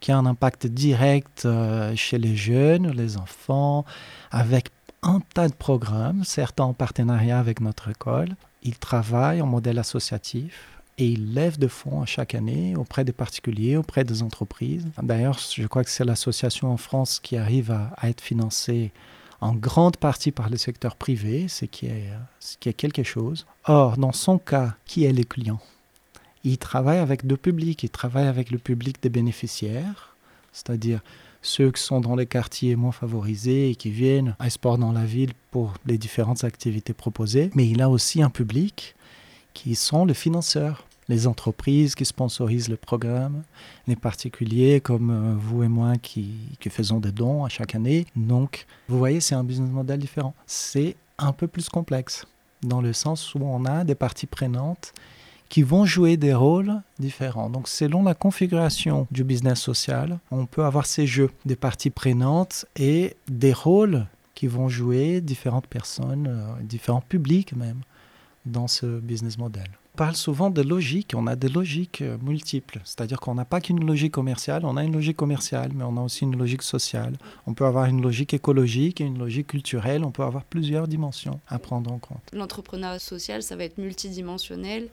qui 0.00 0.12
a 0.12 0.18
un 0.18 0.26
impact 0.26 0.66
direct 0.66 1.44
euh, 1.44 1.94
chez 1.94 2.18
les 2.18 2.34
jeunes, 2.34 2.90
les 2.90 3.16
enfants, 3.16 3.84
avec 4.30 4.70
un 5.02 5.20
tas 5.34 5.48
de 5.48 5.54
programmes, 5.54 6.24
certains 6.24 6.64
en 6.64 6.74
partenariat 6.74 7.38
avec 7.38 7.60
notre 7.60 7.90
école. 7.90 8.36
Il 8.62 8.78
travaille 8.78 9.40
en 9.40 9.46
modèle 9.46 9.78
associatif 9.78 10.68
et 10.98 11.06
il 11.06 11.32
lève 11.34 11.58
de 11.58 11.68
fonds 11.68 12.04
chaque 12.04 12.34
année 12.34 12.76
auprès 12.76 13.04
des 13.04 13.12
particuliers, 13.12 13.76
auprès 13.76 14.04
des 14.04 14.22
entreprises. 14.22 14.86
D'ailleurs, 15.02 15.38
je 15.38 15.66
crois 15.66 15.84
que 15.84 15.90
c'est 15.90 16.04
l'association 16.04 16.70
en 16.70 16.76
France 16.76 17.20
qui 17.20 17.36
arrive 17.36 17.70
à, 17.70 18.08
être 18.08 18.20
financée 18.20 18.92
en 19.40 19.54
grande 19.54 19.96
partie 19.96 20.32
par 20.32 20.50
le 20.50 20.58
secteur 20.58 20.96
privé, 20.96 21.48
ce 21.48 21.64
qui 21.64 21.86
est, 21.86 22.10
ce 22.40 22.58
qui 22.58 22.68
est 22.68 22.74
quelque 22.74 23.02
chose. 23.02 23.46
Or, 23.64 23.96
dans 23.96 24.12
son 24.12 24.38
cas, 24.38 24.74
qui 24.84 25.04
est 25.04 25.12
le 25.12 25.24
client? 25.24 25.60
Il 26.44 26.58
travaille 26.58 26.98
avec 26.98 27.26
deux 27.26 27.36
publics. 27.36 27.82
Il 27.82 27.90
travaille 27.90 28.26
avec 28.26 28.50
le 28.50 28.58
public 28.58 29.02
des 29.02 29.08
bénéficiaires, 29.08 30.16
c'est-à-dire 30.52 31.00
ceux 31.42 31.70
qui 31.70 31.82
sont 31.82 32.00
dans 32.00 32.16
les 32.16 32.26
quartiers 32.26 32.76
moins 32.76 32.92
favorisés 32.92 33.70
et 33.70 33.74
qui 33.74 33.90
viennent 33.90 34.36
à 34.38 34.50
sport 34.50 34.78
dans 34.78 34.92
la 34.92 35.04
ville 35.04 35.32
pour 35.50 35.74
les 35.86 35.98
différentes 35.98 36.44
activités 36.44 36.92
proposées. 36.92 37.50
Mais 37.54 37.66
il 37.66 37.80
a 37.80 37.88
aussi 37.88 38.22
un 38.22 38.30
public 38.30 38.94
qui 39.54 39.74
sont 39.74 40.04
les 40.04 40.14
financeurs 40.14 40.86
les 41.10 41.26
entreprises 41.26 41.96
qui 41.96 42.04
sponsorisent 42.04 42.68
le 42.68 42.76
programme, 42.76 43.42
les 43.88 43.96
particuliers 43.96 44.80
comme 44.80 45.10
euh, 45.10 45.34
vous 45.36 45.64
et 45.64 45.68
moi 45.68 45.96
qui, 46.00 46.30
qui 46.60 46.70
faisons 46.70 47.00
des 47.00 47.10
dons 47.10 47.44
à 47.44 47.48
chaque 47.48 47.74
année. 47.74 48.06
Donc, 48.14 48.64
vous 48.88 48.96
voyez, 48.96 49.20
c'est 49.20 49.34
un 49.34 49.42
business 49.42 49.70
model 49.70 49.98
différent. 49.98 50.34
C'est 50.46 50.94
un 51.18 51.32
peu 51.32 51.48
plus 51.48 51.68
complexe, 51.68 52.26
dans 52.62 52.80
le 52.80 52.92
sens 52.92 53.34
où 53.34 53.40
on 53.42 53.64
a 53.64 53.82
des 53.82 53.96
parties 53.96 54.26
prenantes 54.26 54.94
qui 55.50 55.62
vont 55.62 55.84
jouer 55.84 56.16
des 56.16 56.32
rôles 56.32 56.80
différents. 56.98 57.50
Donc 57.50 57.68
selon 57.68 58.02
la 58.02 58.14
configuration 58.14 59.06
du 59.10 59.24
business 59.24 59.60
social, 59.60 60.18
on 60.30 60.46
peut 60.46 60.64
avoir 60.64 60.86
ces 60.86 61.06
jeux 61.06 61.30
des 61.44 61.56
parties 61.56 61.90
prenantes 61.90 62.64
et 62.76 63.16
des 63.28 63.52
rôles 63.52 64.06
qui 64.34 64.46
vont 64.46 64.70
jouer 64.70 65.20
différentes 65.20 65.66
personnes, 65.66 66.28
euh, 66.28 66.62
différents 66.62 67.02
publics 67.02 67.54
même 67.54 67.80
dans 68.46 68.68
ce 68.68 69.00
business 69.00 69.36
model 69.36 69.68
parle 70.00 70.16
souvent 70.16 70.48
de 70.48 70.62
logique. 70.62 71.12
On 71.14 71.26
a 71.26 71.36
des 71.36 71.50
logiques 71.50 72.00
euh, 72.00 72.16
multiples. 72.22 72.80
C'est-à-dire 72.84 73.20
qu'on 73.20 73.34
n'a 73.34 73.44
pas 73.44 73.60
qu'une 73.60 73.84
logique 73.84 74.12
commerciale, 74.12 74.64
on 74.64 74.78
a 74.78 74.82
une 74.82 74.94
logique 74.94 75.18
commerciale, 75.18 75.72
mais 75.74 75.84
on 75.84 75.98
a 75.98 76.00
aussi 76.00 76.24
une 76.24 76.38
logique 76.38 76.62
sociale. 76.62 77.18
On 77.46 77.52
peut 77.52 77.66
avoir 77.66 77.84
une 77.84 78.00
logique 78.00 78.32
écologique 78.32 79.02
et 79.02 79.04
une 79.04 79.18
logique 79.18 79.48
culturelle. 79.48 80.02
On 80.02 80.10
peut 80.10 80.22
avoir 80.22 80.44
plusieurs 80.44 80.88
dimensions 80.88 81.38
à 81.48 81.58
prendre 81.58 81.92
en 81.92 81.98
compte. 81.98 82.22
L'entrepreneuriat 82.32 82.98
social, 82.98 83.42
ça 83.42 83.56
va 83.56 83.64
être 83.64 83.76
multidimensionnel, 83.76 84.88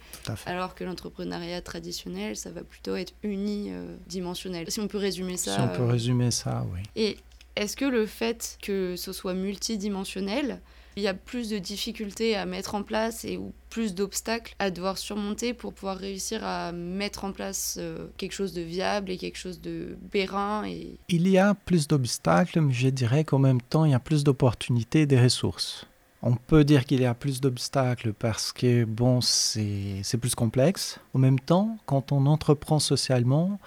alors 0.46 0.76
que 0.76 0.84
l'entrepreneuriat 0.84 1.62
traditionnel, 1.62 2.36
ça 2.36 2.52
va 2.52 2.64
plutôt 2.64 2.98
être 2.98 3.14
unidimensionnel. 3.24 4.70
Si 4.70 4.82
on 4.82 4.90
peut 4.90 4.98
résumer 4.98 5.38
ça. 5.38 5.56
Si 5.56 5.62
on 5.62 5.70
peut 5.70 5.84
euh, 5.84 5.92
résumer 5.92 6.32
ça, 6.32 6.66
oui. 6.74 6.82
Et 6.98 7.16
est-ce 7.56 7.78
que 7.78 7.86
le 7.86 8.08
fait 8.08 8.58
que 8.62 8.98
ce 8.98 9.14
soit 9.14 9.36
multidimensionnel, 9.36 10.60
il 10.98 11.04
y 11.04 11.08
a 11.08 11.14
plus 11.14 11.50
de 11.50 11.60
difficultés 11.60 12.36
à 12.36 12.48
mettre 12.48 12.74
en 12.74 12.82
place 12.82 13.24
et 13.24 13.38
ou 13.38 13.54
plus 13.70 13.94
d'obstacles 13.94 14.56
à 14.58 14.72
devoir 14.72 14.98
surmonter 14.98 15.54
pour 15.54 15.72
pouvoir 15.72 15.96
réussir 15.96 16.44
à 16.44 16.72
mettre 16.72 17.24
en 17.24 17.32
place 17.32 17.78
euh, 17.80 18.08
quelque 18.18 18.32
chose 18.32 18.52
de 18.52 18.64
viable 18.64 19.12
et 19.12 19.18
quelque 19.18 19.38
chose 19.38 19.62
de 19.62 19.96
périn. 20.10 20.66
Et... 20.66 20.98
Il 21.10 21.28
y 21.28 21.38
a 21.38 21.54
plus 21.54 21.88
d'obstacles, 21.88 22.62
mais 22.62 22.74
je 22.74 22.90
dirais 22.90 23.24
qu'en 23.24 23.38
même 23.38 23.62
temps, 23.62 23.86
il 23.86 23.92
y 23.92 23.94
a 23.94 24.00
plus 24.00 24.24
d'opportunités 24.24 25.02
et 25.02 25.06
des 25.06 25.22
ressources. 25.22 25.86
On 26.24 26.36
peut 26.36 26.64
dire 26.64 26.84
qu'il 26.84 27.02
y 27.02 27.06
a 27.06 27.14
plus 27.14 27.42
d'obstacles 27.42 28.12
parce 28.12 28.52
que, 28.52 28.84
bon, 28.84 29.22
c'est 29.22 30.18
plus 30.20 30.34
complexe. 30.34 31.00
En 31.14 31.20
même 31.20 31.40
temps, 31.40 31.78
quand 31.86 32.12
on 32.12 32.26
entreprend 32.26 32.80
socialement, 32.80 33.60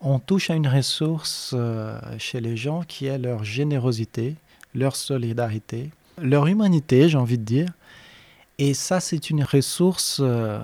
on 0.00 0.20
touche 0.20 0.50
à 0.50 0.54
une 0.54 0.68
ressource 0.68 1.50
euh, 1.52 1.98
chez 2.18 2.40
les 2.40 2.56
gens 2.56 2.84
qui 2.84 3.06
est 3.06 3.18
leur 3.18 3.42
générosité, 3.42 4.36
leur 4.72 4.94
solidarité, 4.94 5.90
leur 6.20 6.46
humanité, 6.46 7.08
j'ai 7.08 7.18
envie 7.18 7.38
de 7.38 7.44
dire. 7.44 7.68
Et 8.58 8.74
ça, 8.74 9.00
c'est 9.00 9.30
une 9.30 9.44
ressource 9.44 10.18
euh, 10.20 10.62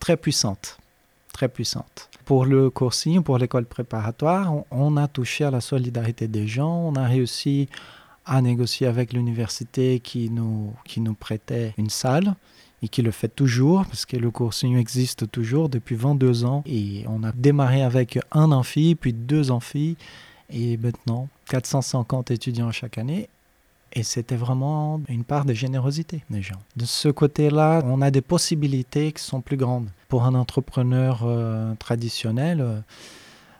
très 0.00 0.16
puissante, 0.16 0.78
très 1.32 1.48
puissante. 1.48 2.10
Pour 2.24 2.44
le 2.44 2.68
coursing, 2.68 3.22
pour 3.22 3.38
l'école 3.38 3.64
préparatoire, 3.64 4.52
on, 4.70 4.96
a 4.96 5.08
touché 5.08 5.44
à 5.44 5.50
la 5.50 5.60
solidarité 5.60 6.28
des 6.28 6.46
gens, 6.46 6.90
on 6.92 6.94
a 6.94 7.06
réussi 7.06 7.68
à 8.26 8.42
négocier 8.42 8.86
avec 8.86 9.12
l'université 9.12 10.00
qui 10.00 10.28
nous, 10.28 10.74
qui 10.84 11.00
nous 11.00 11.14
prêtait 11.14 11.72
une 11.78 11.88
salle 11.88 12.34
et 12.82 12.88
qui 12.88 13.02
le 13.02 13.10
fait 13.10 13.28
toujours, 13.28 13.86
parce 13.86 14.04
que 14.04 14.16
le 14.16 14.30
coursing 14.30 14.76
existe 14.76 15.30
toujours 15.30 15.68
depuis 15.68 15.96
22 15.96 16.44
ans. 16.44 16.62
Et 16.66 17.04
on 17.08 17.24
a 17.24 17.32
démarré 17.32 17.82
avec 17.82 18.18
un 18.30 18.52
amphi, 18.52 18.94
puis 18.94 19.12
deux 19.12 19.50
amphis, 19.50 19.96
et 20.50 20.76
maintenant 20.76 21.28
450 21.48 22.30
étudiants 22.30 22.70
chaque 22.72 22.98
année. 22.98 23.28
Et 23.92 24.02
c'était 24.02 24.36
vraiment 24.36 25.00
une 25.08 25.24
part 25.24 25.44
de 25.44 25.54
générosité 25.54 26.22
des 26.30 26.42
gens. 26.42 26.58
De 26.76 26.84
ce 26.84 27.08
côté-là, 27.08 27.82
on 27.84 28.02
a 28.02 28.10
des 28.10 28.20
possibilités 28.20 29.12
qui 29.12 29.22
sont 29.22 29.40
plus 29.40 29.56
grandes. 29.56 29.88
Pour 30.08 30.24
un 30.24 30.34
entrepreneur 30.34 31.20
euh, 31.24 31.74
traditionnel, 31.76 32.60
euh, 32.60 32.80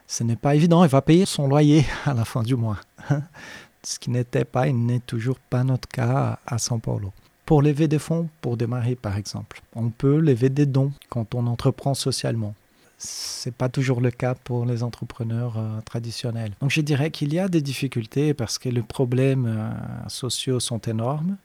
ce 0.07 0.23
n'est 0.23 0.35
pas 0.35 0.55
évident. 0.55 0.83
Il 0.83 0.89
va 0.89 1.01
payer 1.01 1.25
son 1.25 1.47
loyer 1.47 1.85
à 2.05 2.13
la 2.13 2.25
fin 2.25 2.43
du 2.43 2.55
mois. 2.55 2.77
ce 3.83 3.97
qui 3.99 4.11
n'était 4.11 4.45
pas 4.45 4.67
et 4.67 4.73
n'est 4.73 4.99
toujours 4.99 5.39
pas 5.39 5.63
notre 5.63 5.87
cas 5.87 6.39
à 6.45 6.57
São 6.57 6.79
Paulo. 6.79 7.11
Pour 7.45 7.61
lever 7.63 7.87
des 7.87 7.99
fonds, 7.99 8.29
pour 8.41 8.57
démarrer 8.57 8.95
par 8.95 9.17
exemple, 9.17 9.61
on 9.75 9.89
peut 9.89 10.19
lever 10.19 10.49
des 10.49 10.67
dons 10.67 10.91
quand 11.09 11.33
on 11.33 11.47
entreprend 11.47 11.95
socialement 11.95 12.53
c'est 12.99 13.55
pas 13.55 13.69
toujours 13.69 14.01
le 14.01 14.11
cas 14.11 14.35
pour 14.35 14.65
les 14.65 14.83
entrepreneurs 14.83 15.57
euh, 15.57 15.79
traditionnels. 15.81 16.51
Donc 16.61 16.69
je 16.69 16.81
dirais 16.81 17.11
qu'il 17.11 17.33
y 17.33 17.39
a 17.39 17.47
des 17.47 17.61
difficultés 17.61 18.33
parce 18.33 18.59
que 18.59 18.67
les 18.67 18.81
problèmes 18.81 19.45
euh, 19.47 20.09
sociaux 20.09 20.59
sont 20.59 20.79
énormes. 20.79 21.37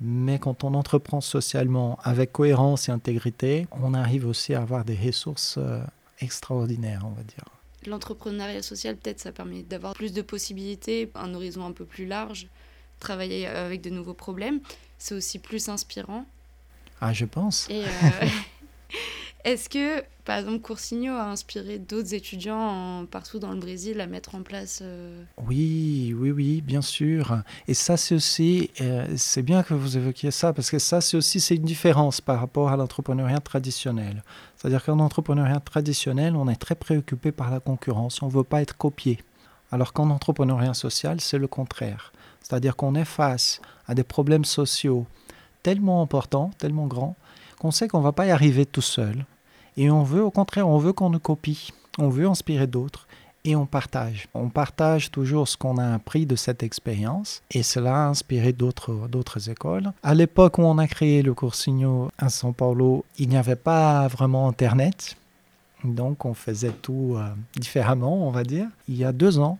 Mais 0.00 0.38
quand 0.38 0.62
on 0.62 0.74
entreprend 0.74 1.20
socialement 1.20 1.98
avec 2.04 2.30
cohérence 2.30 2.88
et 2.88 2.92
intégrité, 2.92 3.66
on 3.72 3.94
arrive 3.94 4.26
aussi 4.26 4.54
à 4.54 4.60
avoir 4.60 4.84
des 4.84 4.94
ressources 4.94 5.56
euh, 5.58 5.80
extraordinaires, 6.20 7.02
on 7.04 7.10
va 7.10 7.22
dire. 7.22 7.44
L'entrepreneuriat 7.86 8.62
social, 8.62 8.96
peut-être, 8.96 9.20
ça 9.20 9.32
permet 9.32 9.62
d'avoir 9.62 9.94
plus 9.94 10.12
de 10.12 10.22
possibilités, 10.22 11.10
un 11.14 11.34
horizon 11.34 11.64
un 11.66 11.72
peu 11.72 11.84
plus 11.84 12.06
large, 12.06 12.48
travailler 13.00 13.46
avec 13.46 13.80
de 13.80 13.90
nouveaux 13.90 14.14
problèmes. 14.14 14.60
C'est 14.98 15.14
aussi 15.14 15.38
plus 15.38 15.68
inspirant. 15.68 16.26
Ah, 17.00 17.12
je 17.12 17.24
pense. 17.24 17.68
Et 17.70 17.82
Est-ce 19.46 19.68
que, 19.68 20.02
par 20.24 20.38
exemple, 20.38 20.58
Coursigno 20.58 21.12
a 21.12 21.26
inspiré 21.26 21.78
d'autres 21.78 22.14
étudiants 22.14 23.06
partout 23.08 23.38
dans 23.38 23.52
le 23.52 23.60
Brésil 23.60 24.00
à 24.00 24.08
mettre 24.08 24.34
en 24.34 24.42
place 24.42 24.80
euh, 24.82 25.22
Oui, 25.46 26.12
oui, 26.18 26.32
oui, 26.32 26.60
bien 26.62 26.82
sûr. 26.82 27.42
Et 27.68 27.74
ça, 27.74 27.96
c'est 27.96 28.16
aussi, 28.16 28.72
euh, 28.80 29.06
c'est 29.16 29.42
bien 29.42 29.62
que 29.62 29.72
vous 29.72 29.96
évoquiez 29.96 30.32
ça, 30.32 30.52
parce 30.52 30.68
que 30.68 30.80
ça, 30.80 31.00
c'est 31.00 31.16
aussi, 31.16 31.38
c'est 31.38 31.54
une 31.54 31.62
différence 31.62 32.20
par 32.20 32.40
rapport 32.40 32.70
à 32.70 32.76
l'entrepreneuriat 32.76 33.38
traditionnel. 33.38 34.24
C'est-à-dire 34.56 34.84
qu'en 34.84 34.98
entrepreneuriat 34.98 35.60
traditionnel, 35.60 36.34
on 36.34 36.48
est 36.48 36.56
très 36.56 36.74
préoccupé 36.74 37.30
par 37.30 37.52
la 37.52 37.60
concurrence, 37.60 38.20
on 38.22 38.26
ne 38.26 38.32
veut 38.32 38.42
pas 38.42 38.62
être 38.62 38.76
copié. 38.76 39.20
Alors 39.70 39.92
qu'en 39.92 40.10
entrepreneuriat 40.10 40.74
social, 40.74 41.20
c'est 41.20 41.38
le 41.38 41.46
contraire. 41.46 42.12
C'est-à-dire 42.42 42.74
qu'on 42.74 42.96
est 42.96 43.04
face 43.04 43.60
à 43.86 43.94
des 43.94 44.02
problèmes 44.02 44.44
sociaux 44.44 45.06
tellement 45.62 46.02
importants, 46.02 46.50
tellement 46.58 46.88
grands, 46.88 47.14
qu'on 47.60 47.70
sait 47.70 47.86
qu'on 47.86 47.98
ne 47.98 48.04
va 48.04 48.12
pas 48.12 48.26
y 48.26 48.32
arriver 48.32 48.66
tout 48.66 48.82
seul, 48.82 49.24
et 49.76 49.90
on 49.90 50.02
veut, 50.02 50.22
au 50.22 50.30
contraire, 50.30 50.68
on 50.68 50.78
veut 50.78 50.92
qu'on 50.92 51.10
nous 51.10 51.18
copie, 51.18 51.72
on 51.98 52.08
veut 52.08 52.26
inspirer 52.26 52.66
d'autres 52.66 53.06
et 53.44 53.54
on 53.54 53.66
partage. 53.66 54.28
On 54.34 54.48
partage 54.48 55.10
toujours 55.10 55.46
ce 55.46 55.56
qu'on 55.56 55.78
a 55.78 55.94
appris 55.94 56.26
de 56.26 56.36
cette 56.36 56.62
expérience 56.62 57.42
et 57.50 57.62
cela 57.62 58.04
a 58.04 58.08
inspiré 58.08 58.52
d'autres, 58.52 59.48
écoles. 59.48 59.92
À 60.02 60.14
l'époque 60.14 60.58
où 60.58 60.62
on 60.62 60.78
a 60.78 60.88
créé 60.88 61.22
le 61.22 61.34
Coursigno 61.34 62.10
à 62.18 62.26
São 62.28 62.52
Paulo, 62.52 63.04
il 63.18 63.28
n'y 63.28 63.36
avait 63.36 63.56
pas 63.56 64.08
vraiment 64.08 64.48
Internet. 64.48 65.16
Donc 65.84 66.24
on 66.24 66.34
faisait 66.34 66.72
tout 66.72 67.14
euh, 67.16 67.28
différemment, 67.54 68.26
on 68.26 68.30
va 68.30 68.42
dire. 68.42 68.66
Il 68.88 68.96
y 68.96 69.04
a 69.04 69.12
deux 69.12 69.38
ans, 69.38 69.58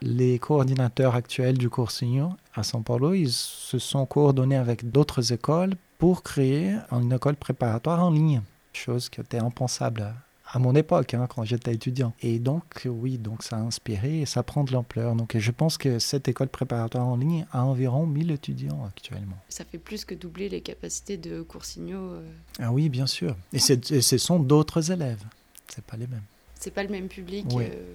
Les 0.00 0.38
coordinateurs 0.38 1.16
actuels 1.16 1.58
du 1.58 1.68
Coursignon 1.68 2.36
à 2.54 2.62
São 2.62 2.82
Paulo, 2.82 3.14
ils 3.14 3.32
se 3.32 3.78
sont 3.78 4.06
coordonnés 4.06 4.56
avec 4.56 4.90
d'autres 4.90 5.32
écoles 5.32 5.74
pour 5.98 6.22
créer 6.22 6.76
une 6.92 7.12
école 7.12 7.34
préparatoire 7.34 8.04
en 8.04 8.10
ligne, 8.10 8.42
chose 8.72 9.08
qui 9.08 9.20
était 9.20 9.38
impensable 9.38 10.14
à 10.50 10.58
mon 10.58 10.74
époque, 10.74 11.14
hein, 11.14 11.26
quand 11.28 11.44
j'étais 11.44 11.74
étudiant. 11.74 12.14
Et 12.22 12.38
donc, 12.38 12.64
oui, 12.86 13.18
donc 13.18 13.42
ça 13.42 13.56
a 13.56 13.60
inspiré 13.60 14.20
et 14.22 14.26
ça 14.26 14.42
prend 14.42 14.64
de 14.64 14.72
l'ampleur. 14.72 15.14
Donc, 15.14 15.36
je 15.36 15.50
pense 15.50 15.76
que 15.76 15.98
cette 15.98 16.26
école 16.28 16.48
préparatoire 16.48 17.06
en 17.06 17.16
ligne 17.16 17.46
a 17.52 17.64
environ 17.64 18.06
1000 18.06 18.30
étudiants 18.30 18.84
actuellement. 18.86 19.36
Ça 19.48 19.64
fait 19.64 19.78
plus 19.78 20.04
que 20.04 20.14
doubler 20.14 20.48
les 20.48 20.60
capacités 20.60 21.16
de 21.16 21.42
Coursignaux. 21.42 22.12
Euh. 22.12 22.22
Ah 22.60 22.72
oui, 22.72 22.88
bien 22.88 23.06
sûr. 23.06 23.36
Et, 23.52 23.58
ce 23.58 24.18
sont 24.18 24.38
d'autres 24.38 24.90
élèves. 24.90 25.22
C'est 25.68 25.84
pas 25.84 25.96
les 25.96 26.06
mêmes. 26.06 26.24
C'est 26.54 26.72
pas 26.72 26.82
le 26.82 26.88
même 26.88 27.08
public. 27.08 27.46
Euh. 27.54 27.94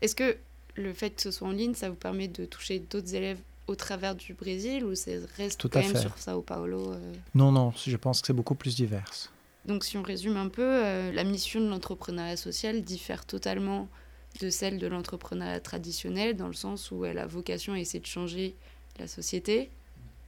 Est-ce 0.00 0.16
que 0.16 0.36
le 0.76 0.94
fait 0.94 1.10
que 1.10 1.22
ce 1.22 1.30
soit 1.30 1.48
en 1.48 1.52
ligne, 1.52 1.74
ça 1.74 1.90
vous 1.90 1.96
permet 1.96 2.28
de 2.28 2.46
toucher 2.46 2.78
d'autres 2.78 3.14
élèves 3.14 3.38
au 3.66 3.74
travers 3.76 4.14
du 4.14 4.32
Brésil 4.32 4.84
ou 4.84 4.94
ça 4.94 5.10
reste 5.36 5.60
Tout 5.60 5.68
quand 5.68 5.80
même 5.80 5.96
sur 5.96 6.16
Sao 6.18 6.40
Paulo 6.40 6.92
euh? 6.92 7.12
Non, 7.34 7.52
non, 7.52 7.72
je 7.86 7.96
pense 7.96 8.20
que 8.20 8.26
c'est 8.26 8.32
beaucoup 8.32 8.54
plus 8.54 8.74
divers. 8.74 9.30
Donc 9.66 9.84
si 9.84 9.96
on 9.96 10.02
résume 10.02 10.36
un 10.36 10.48
peu, 10.48 10.62
euh, 10.62 11.12
la 11.12 11.24
mission 11.24 11.60
de 11.60 11.68
l'entrepreneuriat 11.68 12.36
social 12.36 12.82
diffère 12.82 13.24
totalement 13.24 13.88
de 14.40 14.50
celle 14.50 14.78
de 14.78 14.86
l'entrepreneuriat 14.86 15.60
traditionnel, 15.60 16.36
dans 16.36 16.48
le 16.48 16.54
sens 16.54 16.90
où 16.90 17.04
elle 17.04 17.18
a 17.18 17.26
vocation 17.26 17.74
à 17.74 17.78
essayer 17.78 18.00
de 18.00 18.06
changer 18.06 18.56
la 18.98 19.06
société, 19.06 19.70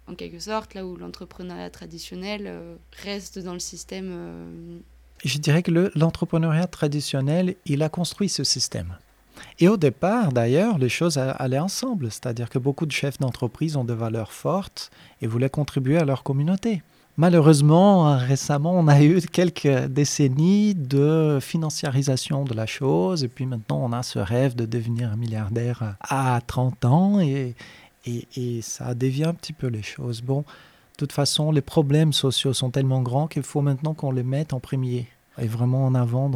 en 0.06 0.14
quelque 0.14 0.38
sorte, 0.38 0.74
là 0.74 0.86
où 0.86 0.96
l'entrepreneuriat 0.96 1.70
traditionnel 1.70 2.44
euh, 2.46 2.76
reste 3.02 3.38
dans 3.38 3.54
le 3.54 3.58
système. 3.58 4.10
Euh, 4.12 4.78
Je 5.24 5.38
dirais 5.38 5.62
que 5.62 5.90
l'entrepreneuriat 5.98 6.66
traditionnel, 6.66 7.56
il 7.66 7.82
a 7.82 7.88
construit 7.88 8.28
ce 8.28 8.44
système. 8.44 8.96
Et 9.58 9.68
au 9.68 9.76
départ, 9.76 10.32
d'ailleurs, 10.32 10.78
les 10.78 10.88
choses 10.88 11.18
allaient 11.18 11.58
ensemble, 11.58 12.10
c'est-à-dire 12.12 12.48
que 12.48 12.58
beaucoup 12.58 12.86
de 12.86 12.92
chefs 12.92 13.18
d'entreprise 13.18 13.76
ont 13.76 13.84
des 13.84 13.94
valeurs 13.94 14.32
fortes 14.32 14.90
et 15.22 15.26
voulaient 15.26 15.50
contribuer 15.50 15.96
à 15.98 16.04
leur 16.04 16.22
communauté. 16.22 16.82
Malheureusement, 17.16 18.16
récemment, 18.16 18.72
on 18.72 18.88
a 18.88 19.00
eu 19.00 19.20
quelques 19.20 19.86
décennies 19.86 20.74
de 20.74 21.38
financiarisation 21.40 22.44
de 22.44 22.54
la 22.54 22.66
chose, 22.66 23.22
et 23.22 23.28
puis 23.28 23.46
maintenant, 23.46 23.78
on 23.84 23.92
a 23.92 24.02
ce 24.02 24.18
rêve 24.18 24.56
de 24.56 24.66
devenir 24.66 25.16
milliardaire 25.16 25.94
à 26.00 26.40
30 26.44 26.84
ans, 26.84 27.20
et, 27.20 27.54
ça 28.62 28.94
dévie 28.94 29.22
un 29.22 29.32
petit 29.32 29.52
peu 29.52 29.68
les 29.68 29.82
choses. 29.82 30.22
Bon, 30.22 30.40
de 30.40 30.96
toute 30.98 31.12
façon, 31.12 31.52
les 31.52 31.60
problèmes 31.60 32.12
sociaux 32.12 32.52
sont 32.52 32.70
tellement 32.70 33.00
grands 33.00 33.28
qu'il 33.28 33.44
faut 33.44 33.60
maintenant 33.60 33.94
qu'on 33.94 34.10
les 34.10 34.24
mette 34.24 34.52
en 34.52 34.58
premier, 34.58 35.06
et 35.38 35.46
vraiment 35.46 35.86
en 35.86 35.94
avant, 35.94 36.28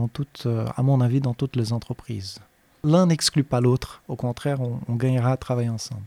à 0.47 0.83
mon 0.85 1.01
avis, 1.01 1.21
dans 1.21 1.35
toutes 1.35 1.57
les 1.57 1.73
entreprises. 1.73 2.39
L'un 2.85 3.07
n'exclut 3.07 3.43
pas 3.43 3.61
l'autre, 3.61 4.01
au 4.07 4.15
contraire, 4.15 4.61
on, 4.61 4.79
on 4.87 4.95
gagnera 4.95 5.33
à 5.33 5.37
travailler 5.37 5.71
ensemble. 5.71 6.05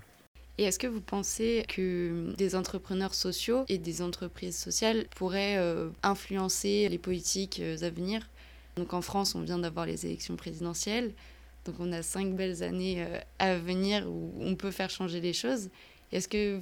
Et 0.58 0.66
est-ce 0.66 0.80
que 0.80 0.88
vous 0.88 1.02
pensez 1.02 1.66
que 1.68 2.34
des 2.38 2.56
entrepreneurs 2.56 3.14
sociaux 3.14 3.66
et 3.70 3.78
des 3.78 4.02
entreprises 4.02 4.58
sociales 4.58 5.06
pourraient 5.16 5.58
euh, 5.58 5.90
influencer 6.04 6.88
les 6.90 6.98
politiques 6.98 7.60
euh, 7.62 7.78
à 7.82 7.90
venir? 7.90 8.30
Donc 8.76 8.94
en 8.94 9.02
France, 9.02 9.34
on 9.36 9.42
vient 9.42 9.60
d'avoir 9.60 9.86
les 9.86 10.06
élections 10.06 10.36
présidentielles. 10.36 11.14
Donc 11.66 11.76
on 11.80 11.92
a 11.92 12.04
cinq 12.04 12.36
belles 12.36 12.64
années 12.64 13.04
euh, 13.04 13.20
à 13.40 13.56
venir 13.58 14.08
où 14.10 14.34
on 14.40 14.56
peut 14.56 14.72
faire 14.72 14.90
changer 14.90 15.22
les 15.22 15.34
choses. 15.34 15.70
Est-ce 16.12 16.28
que 16.28 16.60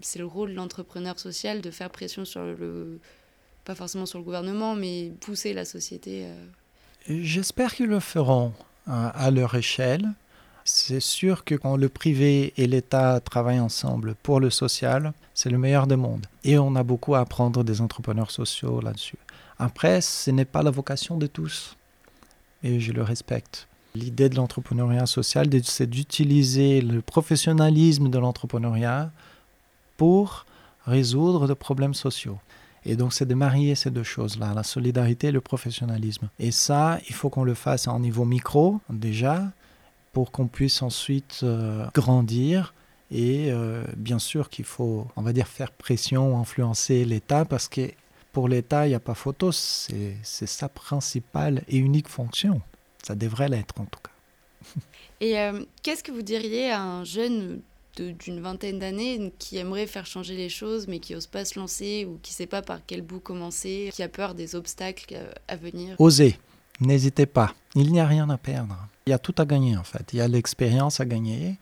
c'est 0.00 0.18
le 0.18 0.26
rôle 0.26 0.50
de 0.50 0.54
l'entrepreneur 0.54 1.18
social 1.18 1.60
de 1.60 1.70
faire 1.70 1.90
pression 1.90 2.24
sur 2.24 2.42
le... 2.42 3.00
pas 3.64 3.74
forcément 3.74 4.06
sur 4.06 4.18
le 4.18 4.24
gouvernement, 4.24 4.74
mais 4.74 5.12
pousser 5.20 5.52
la 5.52 5.64
société 5.64 6.26
J'espère 7.08 7.74
qu'ils 7.74 7.86
le 7.86 8.00
feront 8.00 8.52
à 8.86 9.30
leur 9.30 9.54
échelle. 9.54 10.08
C'est 10.64 11.00
sûr 11.00 11.44
que 11.44 11.54
quand 11.54 11.76
le 11.76 11.88
privé 11.88 12.52
et 12.56 12.66
l'État 12.66 13.20
travaillent 13.20 13.60
ensemble 13.60 14.14
pour 14.22 14.38
le 14.38 14.50
social, 14.50 15.12
c'est 15.34 15.50
le 15.50 15.58
meilleur 15.58 15.86
des 15.86 15.96
mondes. 15.96 16.26
Et 16.44 16.58
on 16.58 16.76
a 16.76 16.82
beaucoup 16.82 17.14
à 17.14 17.20
apprendre 17.20 17.64
des 17.64 17.80
entrepreneurs 17.80 18.30
sociaux 18.30 18.80
là-dessus. 18.80 19.18
Après, 19.58 20.00
ce 20.00 20.30
n'est 20.30 20.44
pas 20.44 20.62
la 20.62 20.70
vocation 20.70 21.16
de 21.16 21.26
tous. 21.26 21.76
Et 22.62 22.78
je 22.78 22.92
le 22.92 23.02
respecte. 23.02 23.66
L'idée 23.94 24.28
de 24.28 24.36
l'entrepreneuriat 24.36 25.06
social, 25.06 25.48
c'est 25.64 25.90
d'utiliser 25.90 26.80
le 26.80 27.02
professionnalisme 27.02 28.08
de 28.08 28.18
l'entrepreneuriat 28.18 29.10
pour 29.96 30.46
résoudre 30.86 31.46
des 31.46 31.54
problèmes 31.54 31.94
sociaux. 31.94 32.38
Et 32.84 32.96
donc, 32.96 33.12
c'est 33.12 33.26
de 33.26 33.34
marier 33.34 33.74
ces 33.74 33.90
deux 33.90 34.02
choses-là, 34.02 34.54
la 34.54 34.62
solidarité 34.62 35.28
et 35.28 35.32
le 35.32 35.40
professionnalisme. 35.40 36.28
Et 36.38 36.50
ça, 36.50 36.98
il 37.08 37.14
faut 37.14 37.30
qu'on 37.30 37.44
le 37.44 37.54
fasse 37.54 37.86
en 37.86 38.00
niveau 38.00 38.24
micro, 38.24 38.80
déjà, 38.88 39.52
pour 40.12 40.30
qu'on 40.30 40.46
puisse 40.46 40.82
ensuite 40.82 41.40
euh, 41.42 41.86
grandir. 41.94 42.74
Et 43.10 43.50
euh, 43.50 43.84
bien 43.96 44.18
sûr 44.18 44.48
qu'il 44.48 44.64
faut, 44.64 45.06
on 45.16 45.22
va 45.22 45.32
dire, 45.32 45.48
faire 45.48 45.70
pression, 45.70 46.38
influencer 46.38 47.04
l'État, 47.04 47.44
parce 47.44 47.68
que 47.68 47.90
pour 48.32 48.48
l'État, 48.48 48.86
il 48.86 48.90
n'y 48.90 48.94
a 48.94 49.00
pas 49.00 49.14
photo, 49.14 49.52
c'est 49.52 50.16
sa 50.22 50.68
principale 50.68 51.62
et 51.68 51.76
unique 51.76 52.08
fonction. 52.08 52.62
Ça 53.02 53.14
devrait 53.14 53.48
l'être 53.48 53.80
en 53.80 53.84
tout 53.84 54.00
cas. 54.00 54.80
Et 55.20 55.38
euh, 55.38 55.64
qu'est-ce 55.82 56.02
que 56.02 56.12
vous 56.12 56.22
diriez 56.22 56.70
à 56.70 56.82
un 56.82 57.04
jeune 57.04 57.60
d'une 57.96 58.40
vingtaine 58.40 58.78
d'années 58.78 59.32
qui 59.38 59.58
aimerait 59.58 59.86
faire 59.86 60.06
changer 60.06 60.34
les 60.34 60.48
choses 60.48 60.88
mais 60.88 60.98
qui 60.98 61.12
n'ose 61.12 61.26
pas 61.26 61.44
se 61.44 61.58
lancer 61.58 62.06
ou 62.06 62.18
qui 62.22 62.32
ne 62.32 62.36
sait 62.36 62.46
pas 62.46 62.62
par 62.62 62.80
quel 62.86 63.02
bout 63.02 63.20
commencer, 63.20 63.90
qui 63.92 64.02
a 64.02 64.08
peur 64.08 64.34
des 64.34 64.54
obstacles 64.54 65.14
à 65.46 65.56
venir? 65.56 65.94
Osez, 65.98 66.38
n'hésitez 66.80 67.26
pas, 67.26 67.54
il 67.74 67.92
n'y 67.92 68.00
a 68.00 68.06
rien 68.06 68.28
à 68.30 68.38
perdre. 68.38 68.76
Il 69.06 69.10
y 69.10 69.12
a 69.12 69.18
tout 69.18 69.34
à 69.38 69.44
gagner 69.44 69.76
en 69.76 69.84
fait. 69.84 70.12
Il 70.12 70.18
y 70.18 70.22
a 70.22 70.28
l'expérience 70.28 71.00
à 71.00 71.04
gagner, 71.04 71.58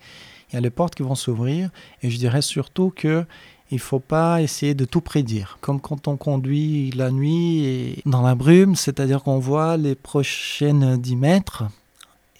il 0.50 0.54
y 0.54 0.58
a 0.58 0.60
les 0.60 0.70
portes 0.70 0.94
qui 0.94 1.02
vont 1.02 1.14
s'ouvrir 1.14 1.70
et 2.02 2.10
je 2.10 2.18
dirais 2.18 2.42
surtout 2.42 2.92
que 2.94 3.24
il 3.72 3.76
ne 3.76 3.80
faut 3.80 4.00
pas 4.00 4.42
essayer 4.42 4.74
de 4.74 4.84
tout 4.84 5.00
prédire. 5.00 5.58
Comme 5.60 5.80
quand 5.80 6.08
on 6.08 6.16
conduit 6.16 6.90
la 6.90 7.12
nuit 7.12 8.02
dans 8.04 8.22
la 8.22 8.34
brume, 8.34 8.74
c'est-à-dire 8.74 9.22
qu'on 9.22 9.38
voit 9.38 9.76
les 9.76 9.94
prochaines 9.94 10.96
10 10.96 11.16
mètres 11.16 11.64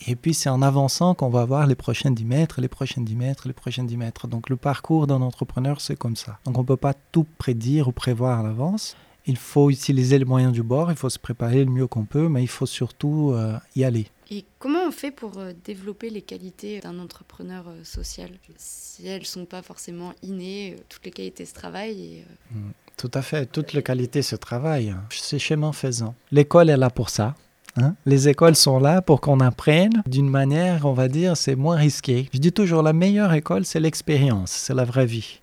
et 0.07 0.17
puis 0.17 0.35
c'est 0.35 0.49
en 0.49 0.63
avançant 0.63 1.15
qu'on 1.15 1.29
va 1.29 1.45
voir 1.45 1.67
les 1.67 1.75
prochaines 1.75 2.15
10 2.15 2.25
mètres, 2.25 2.61
les 2.61 2.69
prochaines 2.69 3.05
10 3.05 3.17
mètres, 3.17 3.47
les 3.47 3.53
prochaines 3.53 3.87
10 3.87 3.97
mètres. 3.97 4.27
Donc 4.27 4.49
le 4.49 4.57
parcours 4.57 5.07
d'un 5.07 5.21
entrepreneur, 5.21 5.81
c'est 5.81 5.97
comme 5.97 6.17
ça. 6.17 6.39
Donc 6.45 6.57
on 6.57 6.63
ne 6.63 6.67
peut 6.67 6.77
pas 6.77 6.95
tout 7.13 7.27
prédire 7.39 7.89
ou 7.89 7.93
prévoir 7.93 8.41
à 8.41 8.43
l'avance. 8.43 8.97
Il 9.27 9.37
faut 9.37 9.71
utiliser 9.71 10.19
les 10.19 10.25
moyens 10.25 10.53
du 10.53 10.63
bord, 10.63 10.91
il 10.91 10.97
faut 10.97 11.11
se 11.11 11.19
préparer 11.19 11.65
le 11.65 11.71
mieux 11.71 11.87
qu'on 11.87 12.05
peut, 12.05 12.29
mais 12.29 12.43
il 12.43 12.49
faut 12.49 12.67
surtout 12.67 13.33
euh, 13.33 13.57
y 13.77 13.85
aller. 13.85 14.07
Et 14.33 14.45
comment 14.61 14.87
on 14.87 14.93
fait 14.93 15.11
pour 15.11 15.39
euh, 15.39 15.53
développer 15.65 16.09
les 16.09 16.23
qualités 16.23 16.79
d'un 16.81 16.99
entrepreneur 17.01 17.65
euh, 17.69 17.83
social? 17.83 18.31
Si 18.57 19.07
elles 19.07 19.21
ne 19.21 19.27
sont 19.27 19.45
pas 19.45 19.61
forcément 19.61 20.13
innées, 20.23 20.77
toutes 20.89 21.05
les 21.05 21.11
qualités 21.11 21.45
se 21.45 21.53
travaillent. 21.53 22.25
Mm, 22.53 22.71
tout 22.97 23.11
à 23.13 23.23
fait, 23.23 23.47
toutes 23.47 23.73
les 23.73 23.83
qualités 23.83 24.23
se 24.23 24.37
travaillent. 24.37 24.95
C'est 25.11 25.41
chemin 25.41 25.73
faisant. 25.73 26.15
L'école 26.31 26.71
est 26.71 26.77
là 26.77 26.91
pour 26.91 27.11
ça. 27.11 27.35
Hein. 27.77 27.95
les 28.05 28.29
écoles 28.29 28.57
sont 28.57 28.81
là 28.81 29.01
pour 29.01 29.21
qu'on 29.21 29.39
apprenne 29.39 30.03
d'une 30.05 30.29
manière, 30.29 30.87
on 30.87 30.93
va 30.93 31.07
dire, 31.07 31.37
c'est 31.37 31.55
moins 31.55 31.77
risqué. 31.77 32.29
Je 32.35 32.39
dis 32.39 32.51
toujours, 32.51 32.83
la 32.83 32.93
meilleure 32.93 33.33
école, 33.33 33.65
c'est 33.65 33.79
l'expérience, 33.79 34.51
c'est 34.51 34.75
la 34.75 34.85
vraie 34.85 35.07
vie 35.07 35.40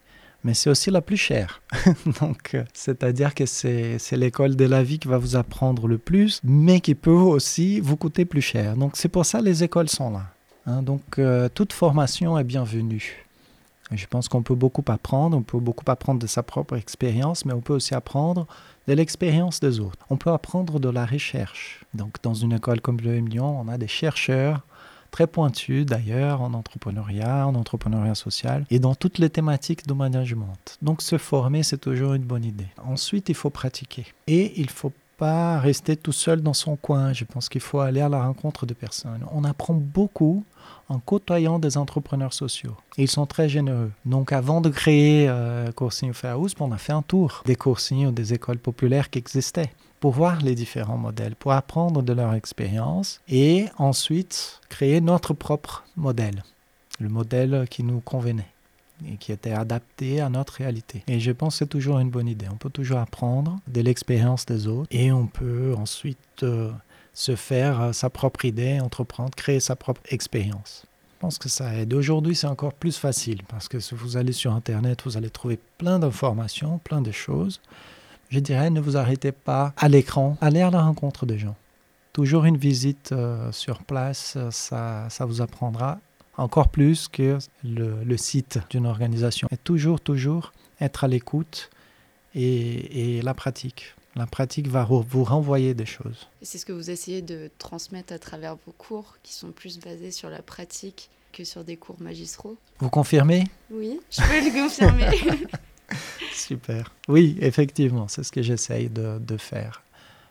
mais 0.47 0.53
c'est 0.53 0.69
aussi 0.69 0.91
la 0.91 1.01
plus 1.01 1.17
chère. 1.17 1.61
Donc, 2.21 2.51
euh, 2.53 2.63
c'est-à-dire 2.73 3.35
que 3.35 3.45
c'est, 3.45 3.99
l'école 4.13 4.55
de 4.55 4.63
la 4.63 4.81
vie 4.81 4.97
qui 4.97 5.09
va 5.09 5.17
vous 5.17 5.35
apprendre 5.35 5.89
le 5.89 5.97
plus, 5.97 6.39
mais 6.41 6.79
qui 6.79 6.95
peut 6.95 7.11
aussi 7.11 7.81
vous 7.81 7.97
coûter 7.97 8.23
plus 8.23 8.41
cher. 8.41 8.77
Donc, 8.77 8.95
c'est 8.95 9.09
pour 9.09 9.25
ça 9.25 9.39
que 9.39 9.43
les 9.43 9.65
écoles 9.65 9.89
sont 9.89 10.09
là. 10.09 10.27
Hein. 10.65 10.83
Donc, 10.83 11.19
euh, 11.19 11.49
toute 11.53 11.73
formation 11.73 12.39
est 12.39 12.45
bienvenue. 12.45 13.25
je 13.91 14.05
pense 14.05 14.29
qu'on 14.29 14.41
peut 14.41 14.55
beaucoup 14.55 14.85
apprendre, 14.87 15.35
on 15.35 15.41
peut 15.41 15.59
beaucoup 15.59 15.83
apprendre 15.91 16.21
de 16.21 16.27
sa 16.27 16.43
propre 16.43 16.77
expérience, 16.77 17.43
mais 17.43 17.51
on 17.51 17.59
peut 17.59 17.73
aussi 17.73 17.93
apprendre 17.93 18.47
de 18.87 18.93
l'expérience 18.93 19.59
des 19.59 19.81
autres. 19.81 20.05
On 20.09 20.15
peut 20.15 20.31
apprendre 20.31 20.79
de 20.79 20.87
la 20.87 21.05
recherche. 21.05 21.83
Donc, 21.93 22.23
dans 22.23 22.35
une 22.35 22.53
école 22.53 22.79
comme 22.79 23.01
le 23.01 23.17
Lyon, 23.19 23.59
on 23.59 23.67
a 23.67 23.77
des 23.77 23.89
chercheurs 23.89 24.61
très 25.11 25.27
pointu 25.27 25.85
d'ailleurs 25.85 26.41
en 26.41 26.53
entrepreneuriat, 26.53 27.47
en 27.47 27.55
entrepreneuriat 27.55 28.15
social 28.15 28.65
et 28.69 28.79
dans 28.79 28.95
toutes 28.95 29.17
les 29.17 29.29
thématiques 29.29 29.87
de 29.87 29.93
management. 29.93 30.77
Donc 30.81 31.01
se 31.01 31.17
former, 31.17 31.63
c'est 31.63 31.77
toujours 31.77 32.13
une 32.13 32.23
bonne 32.23 32.45
idée. 32.45 32.67
Ensuite, 32.83 33.29
il 33.29 33.35
faut 33.35 33.49
pratiquer 33.49 34.05
et 34.27 34.59
il 34.59 34.69
faut 34.69 34.93
pas 35.17 35.59
rester 35.59 35.97
tout 35.97 36.11
seul 36.11 36.41
dans 36.41 36.53
son 36.53 36.75
coin. 36.75 37.11
Je 37.11 37.25
pense 37.25 37.49
qu'il 37.49 37.61
faut 37.61 37.79
aller 37.79 38.01
à 38.01 38.09
la 38.09 38.21
rencontre 38.21 38.65
de 38.65 38.73
personnes. 38.73 39.25
On 39.31 39.43
apprend 39.43 39.73
beaucoup 39.73 40.45
en 40.89 40.99
côtoyant 40.99 41.59
des 41.59 41.77
entrepreneurs 41.77 42.33
sociaux. 42.33 42.75
ils 42.97 43.09
sont 43.09 43.25
très 43.25 43.49
généreux. 43.49 43.91
Donc 44.05 44.31
avant 44.31 44.61
de 44.61 44.69
créer 44.69 45.27
euh, 45.27 45.71
Coursigne 45.71 46.13
Fairhouse, 46.13 46.53
on 46.59 46.71
a 46.71 46.77
fait 46.77 46.93
un 46.93 47.01
tour 47.01 47.43
des 47.45 47.55
coursignes 47.55 48.07
ou 48.07 48.11
des 48.11 48.33
écoles 48.33 48.59
populaires 48.59 49.09
qui 49.09 49.19
existaient 49.19 49.71
pour 49.99 50.11
voir 50.11 50.41
les 50.41 50.55
différents 50.55 50.97
modèles, 50.97 51.35
pour 51.35 51.53
apprendre 51.53 52.01
de 52.01 52.13
leur 52.13 52.33
expérience 52.33 53.21
et 53.27 53.65
ensuite 53.77 54.61
créer 54.69 55.01
notre 55.01 55.33
propre 55.33 55.83
modèle, 55.95 56.43
le 56.99 57.09
modèle 57.09 57.67
qui 57.69 57.83
nous 57.83 57.99
convenait 57.99 58.47
et 59.07 59.17
qui 59.17 59.31
était 59.31 59.51
adapté 59.51 60.21
à 60.21 60.29
notre 60.29 60.53
réalité. 60.53 61.03
Et 61.07 61.19
je 61.19 61.31
pense 61.31 61.55
que 61.55 61.59
c'est 61.59 61.67
toujours 61.67 61.99
une 61.99 62.09
bonne 62.09 62.27
idée. 62.27 62.47
On 62.51 62.57
peut 62.57 62.69
toujours 62.69 62.97
apprendre 62.97 63.59
de 63.67 63.81
l'expérience 63.81 64.45
des 64.45 64.67
autres 64.67 64.87
et 64.91 65.11
on 65.11 65.27
peut 65.27 65.75
ensuite 65.77 66.43
euh, 66.43 66.71
se 67.13 67.35
faire 67.35 67.81
euh, 67.81 67.91
sa 67.93 68.09
propre 68.09 68.45
idée, 68.45 68.79
entreprendre, 68.79 69.31
créer 69.35 69.59
sa 69.59 69.75
propre 69.75 70.01
expérience. 70.09 70.85
Je 71.15 71.21
pense 71.21 71.39
que 71.39 71.49
ça 71.49 71.73
aide. 71.73 71.93
Aujourd'hui, 71.93 72.35
c'est 72.35 72.47
encore 72.47 72.73
plus 72.73 72.97
facile 72.97 73.41
parce 73.47 73.67
que 73.67 73.79
si 73.79 73.95
vous 73.95 74.17
allez 74.17 74.33
sur 74.33 74.53
Internet, 74.53 75.01
vous 75.03 75.17
allez 75.17 75.31
trouver 75.31 75.59
plein 75.79 75.97
d'informations, 75.97 76.77
plein 76.79 77.01
de 77.01 77.11
choses. 77.11 77.59
Je 78.29 78.39
dirais, 78.39 78.69
ne 78.69 78.79
vous 78.79 78.97
arrêtez 78.97 79.31
pas 79.31 79.73
à 79.77 79.87
l'écran, 79.87 80.37
allez 80.41 80.61
à 80.61 80.69
la 80.69 80.81
rencontre 80.81 81.25
des 81.25 81.37
gens. 81.37 81.55
Toujours 82.13 82.45
une 82.45 82.57
visite 82.57 83.11
euh, 83.11 83.51
sur 83.51 83.83
place, 83.83 84.37
ça, 84.51 85.07
ça 85.09 85.25
vous 85.25 85.41
apprendra 85.41 85.99
encore 86.37 86.69
plus 86.69 87.07
que 87.07 87.37
le, 87.63 88.03
le 88.03 88.17
site 88.17 88.59
d'une 88.69 88.85
organisation. 88.85 89.47
Et 89.51 89.57
toujours, 89.57 89.99
toujours 89.99 90.53
être 90.79 91.03
à 91.03 91.07
l'écoute 91.07 91.69
et, 92.35 93.17
et 93.17 93.21
la 93.21 93.33
pratique. 93.33 93.95
La 94.15 94.25
pratique 94.25 94.67
va 94.67 94.83
vous 94.83 95.23
renvoyer 95.23 95.73
des 95.73 95.85
choses. 95.85 96.27
C'est 96.41 96.57
ce 96.57 96.65
que 96.65 96.73
vous 96.73 96.89
essayez 96.89 97.21
de 97.21 97.51
transmettre 97.59 98.13
à 98.13 98.19
travers 98.19 98.55
vos 98.65 98.71
cours 98.71 99.17
qui 99.21 99.33
sont 99.33 99.51
plus 99.51 99.79
basés 99.79 100.11
sur 100.11 100.29
la 100.29 100.41
pratique 100.41 101.09
que 101.33 101.43
sur 101.43 101.63
des 101.63 101.77
cours 101.77 102.01
magistraux? 102.01 102.57
Vous 102.79 102.89
confirmez? 102.89 103.43
Oui, 103.69 103.99
je 104.09 104.21
peux 104.21 104.43
le 104.43 104.63
confirmer. 104.63 105.47
Super. 106.33 106.91
Oui, 107.07 107.37
effectivement, 107.41 108.07
c'est 108.07 108.23
ce 108.23 108.31
que 108.31 108.41
j'essaye 108.41 108.89
de, 108.89 109.37
faire. 109.37 109.83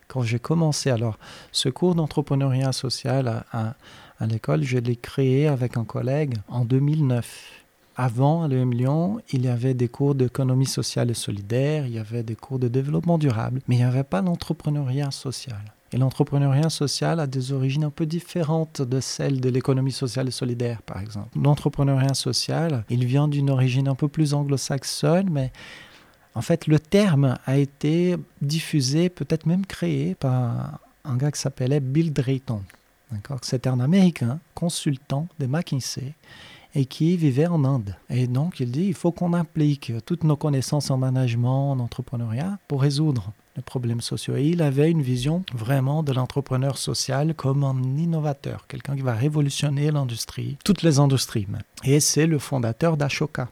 Quand 0.08 0.22
j'ai 0.22 0.38
commencé, 0.38 0.90
alors, 0.90 1.18
ce 1.52 1.68
cours 1.68 1.94
d'entrepreneuriat 1.94 2.72
social 2.72 3.44
à, 3.52 3.74
à 4.18 4.26
l'école, 4.26 4.62
je 4.62 4.78
l'ai 4.78 4.96
créé 4.96 5.48
avec 5.48 5.76
un 5.76 5.84
collègue 5.84 6.34
en 6.48 6.64
2009. 6.64 7.64
Avant, 7.96 8.42
à 8.42 8.48
l'EM 8.48 8.72
Lyon, 8.72 9.20
il 9.30 9.46
y 9.46 9.48
avait 9.48 9.72
des 9.72 9.88
cours 9.88 10.14
d'économie 10.14 10.66
sociale 10.66 11.10
et 11.10 11.14
solidaire, 11.14 11.86
il 11.86 11.94
y 11.94 11.98
avait 11.98 12.22
des 12.22 12.36
cours 12.36 12.58
de 12.58 12.68
développement 12.68 13.16
durable, 13.16 13.62
mais 13.66 13.76
il 13.76 13.78
n'y 13.78 13.84
avait 13.84 14.04
pas 14.04 14.20
l'entrepreneuriat 14.20 15.10
social. 15.10 15.62
Et 15.96 15.98
l'entrepreneuriat 15.98 16.68
social 16.68 17.20
a 17.20 17.26
des 17.26 17.52
origines 17.52 17.85
un 17.85 17.90
peu 17.90 18.04
différentes 18.04 18.82
de 18.82 19.00
celles 19.00 19.40
de 19.40 19.48
l'économie 19.48 19.92
sociale 19.92 20.28
et 20.28 20.30
solidaire, 20.30 20.82
par 20.82 21.00
exemple. 21.00 21.30
L'entrepreneuriat 21.42 22.12
social, 22.12 22.85
il 22.90 23.06
vient 23.06 23.28
d'une 23.28 23.48
origine 23.48 23.88
un 23.88 23.94
peu 23.94 24.06
plus 24.06 24.35
anglo-saxonne, 24.35 25.30
mais 25.30 25.52
en 26.35 26.42
fait, 26.42 26.66
le 26.66 26.78
terme 26.78 27.38
a 27.46 27.56
été 27.56 28.16
diffusé, 28.42 29.09
peut-être 29.09 29.46
même 29.46 29.64
créé 29.64 30.14
par 30.14 30.80
un 31.06 31.16
gars 31.16 31.32
qui 31.32 31.40
s'appelait 31.40 31.80
Bill 31.80 32.12
Drayton. 32.12 32.61
C'était 33.40 33.70
un 33.70 33.80
Américain, 33.80 34.38
consultant 34.54 35.28
de 35.38 35.46
McKinsey, 35.46 36.12
et 36.76 36.84
qui 36.84 37.16
vivait 37.16 37.46
en 37.46 37.64
Inde. 37.64 37.96
Et 38.10 38.26
donc, 38.26 38.60
il 38.60 38.70
dit, 38.70 38.84
il 38.84 38.94
faut 38.94 39.10
qu'on 39.10 39.32
applique 39.32 39.92
toutes 40.04 40.24
nos 40.24 40.36
connaissances 40.36 40.90
en 40.90 40.98
management, 40.98 41.72
en 41.72 41.80
entrepreneuriat, 41.80 42.58
pour 42.68 42.82
résoudre 42.82 43.32
les 43.56 43.62
problèmes 43.62 44.02
sociaux. 44.02 44.36
Et 44.36 44.44
il 44.44 44.60
avait 44.60 44.90
une 44.90 45.00
vision 45.00 45.42
vraiment 45.54 46.02
de 46.02 46.12
l'entrepreneur 46.12 46.76
social 46.76 47.34
comme 47.34 47.64
un 47.64 47.82
innovateur, 47.96 48.66
quelqu'un 48.68 48.94
qui 48.94 49.00
va 49.00 49.14
révolutionner 49.14 49.90
l'industrie, 49.90 50.58
toutes 50.64 50.82
les 50.82 50.98
industries 50.98 51.46
même. 51.48 51.62
Et 51.82 51.98
c'est 51.98 52.26
le 52.26 52.38
fondateur 52.38 52.98
d'Ashoka, 52.98 53.48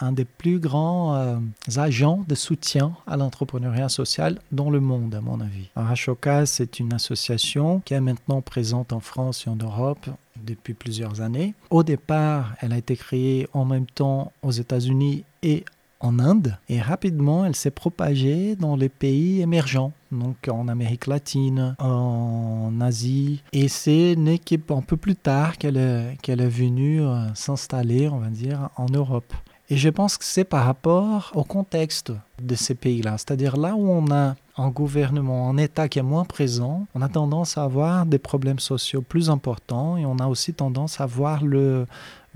un 0.00 0.12
des 0.12 0.24
plus 0.24 0.58
grands 0.58 1.14
euh, 1.14 1.38
agents 1.76 2.24
de 2.28 2.34
soutien 2.34 2.92
à 3.06 3.16
l'entrepreneuriat 3.16 3.88
social 3.88 4.40
dans 4.52 4.70
le 4.70 4.80
monde, 4.80 5.14
à 5.14 5.20
mon 5.20 5.40
avis. 5.40 5.68
Ashoka, 5.76 6.46
c'est 6.46 6.78
une 6.80 6.92
association 6.92 7.80
qui 7.84 7.94
est 7.94 8.00
maintenant 8.00 8.40
présente 8.40 8.92
en 8.92 9.00
France 9.00 9.46
et 9.46 9.50
en 9.50 9.56
Europe 9.56 10.08
depuis 10.44 10.74
plusieurs 10.74 11.20
années. 11.20 11.54
Au 11.70 11.82
départ, 11.82 12.54
elle 12.60 12.72
a 12.72 12.78
été 12.78 12.96
créée 12.96 13.48
en 13.52 13.64
même 13.64 13.86
temps 13.86 14.32
aux 14.42 14.52
États-Unis 14.52 15.24
et 15.42 15.64
en 16.00 16.18
Inde 16.18 16.56
et 16.68 16.80
rapidement 16.80 17.44
elle 17.44 17.56
s'est 17.56 17.72
propagée 17.72 18.56
dans 18.56 18.76
les 18.76 18.88
pays 18.88 19.40
émergents, 19.40 19.92
donc 20.12 20.48
en 20.48 20.68
Amérique 20.68 21.06
latine, 21.06 21.74
en 21.78 22.72
Asie. 22.80 23.42
Et 23.52 23.68
c'est 23.68 24.12
une 24.12 24.28
équipe 24.28 24.70
un 24.70 24.82
peu 24.82 24.96
plus 24.96 25.16
tard 25.16 25.58
qu'elle 25.58 25.76
est, 25.76 26.16
qu'elle 26.22 26.40
est 26.40 26.48
venue 26.48 27.02
euh, 27.02 27.34
s'installer, 27.34 28.08
on 28.08 28.18
va 28.18 28.28
dire, 28.28 28.70
en 28.76 28.86
Europe. 28.86 29.32
Et 29.70 29.76
je 29.76 29.90
pense 29.90 30.16
que 30.16 30.24
c'est 30.24 30.44
par 30.44 30.64
rapport 30.64 31.30
au 31.34 31.44
contexte 31.44 32.12
de 32.40 32.54
ces 32.54 32.74
pays-là. 32.74 33.18
C'est-à-dire 33.18 33.58
là 33.58 33.74
où 33.74 33.90
on 33.90 34.10
a 34.10 34.34
un 34.56 34.68
gouvernement, 34.70 35.50
un 35.50 35.58
État 35.58 35.88
qui 35.88 35.98
est 35.98 36.02
moins 36.02 36.24
présent, 36.24 36.86
on 36.94 37.02
a 37.02 37.08
tendance 37.08 37.58
à 37.58 37.64
avoir 37.64 38.06
des 38.06 38.18
problèmes 38.18 38.58
sociaux 38.58 39.02
plus 39.02 39.28
importants 39.28 39.98
et 39.98 40.06
on 40.06 40.18
a 40.18 40.26
aussi 40.26 40.54
tendance 40.54 41.00
à 41.00 41.06
voir 41.06 41.44
le, 41.44 41.86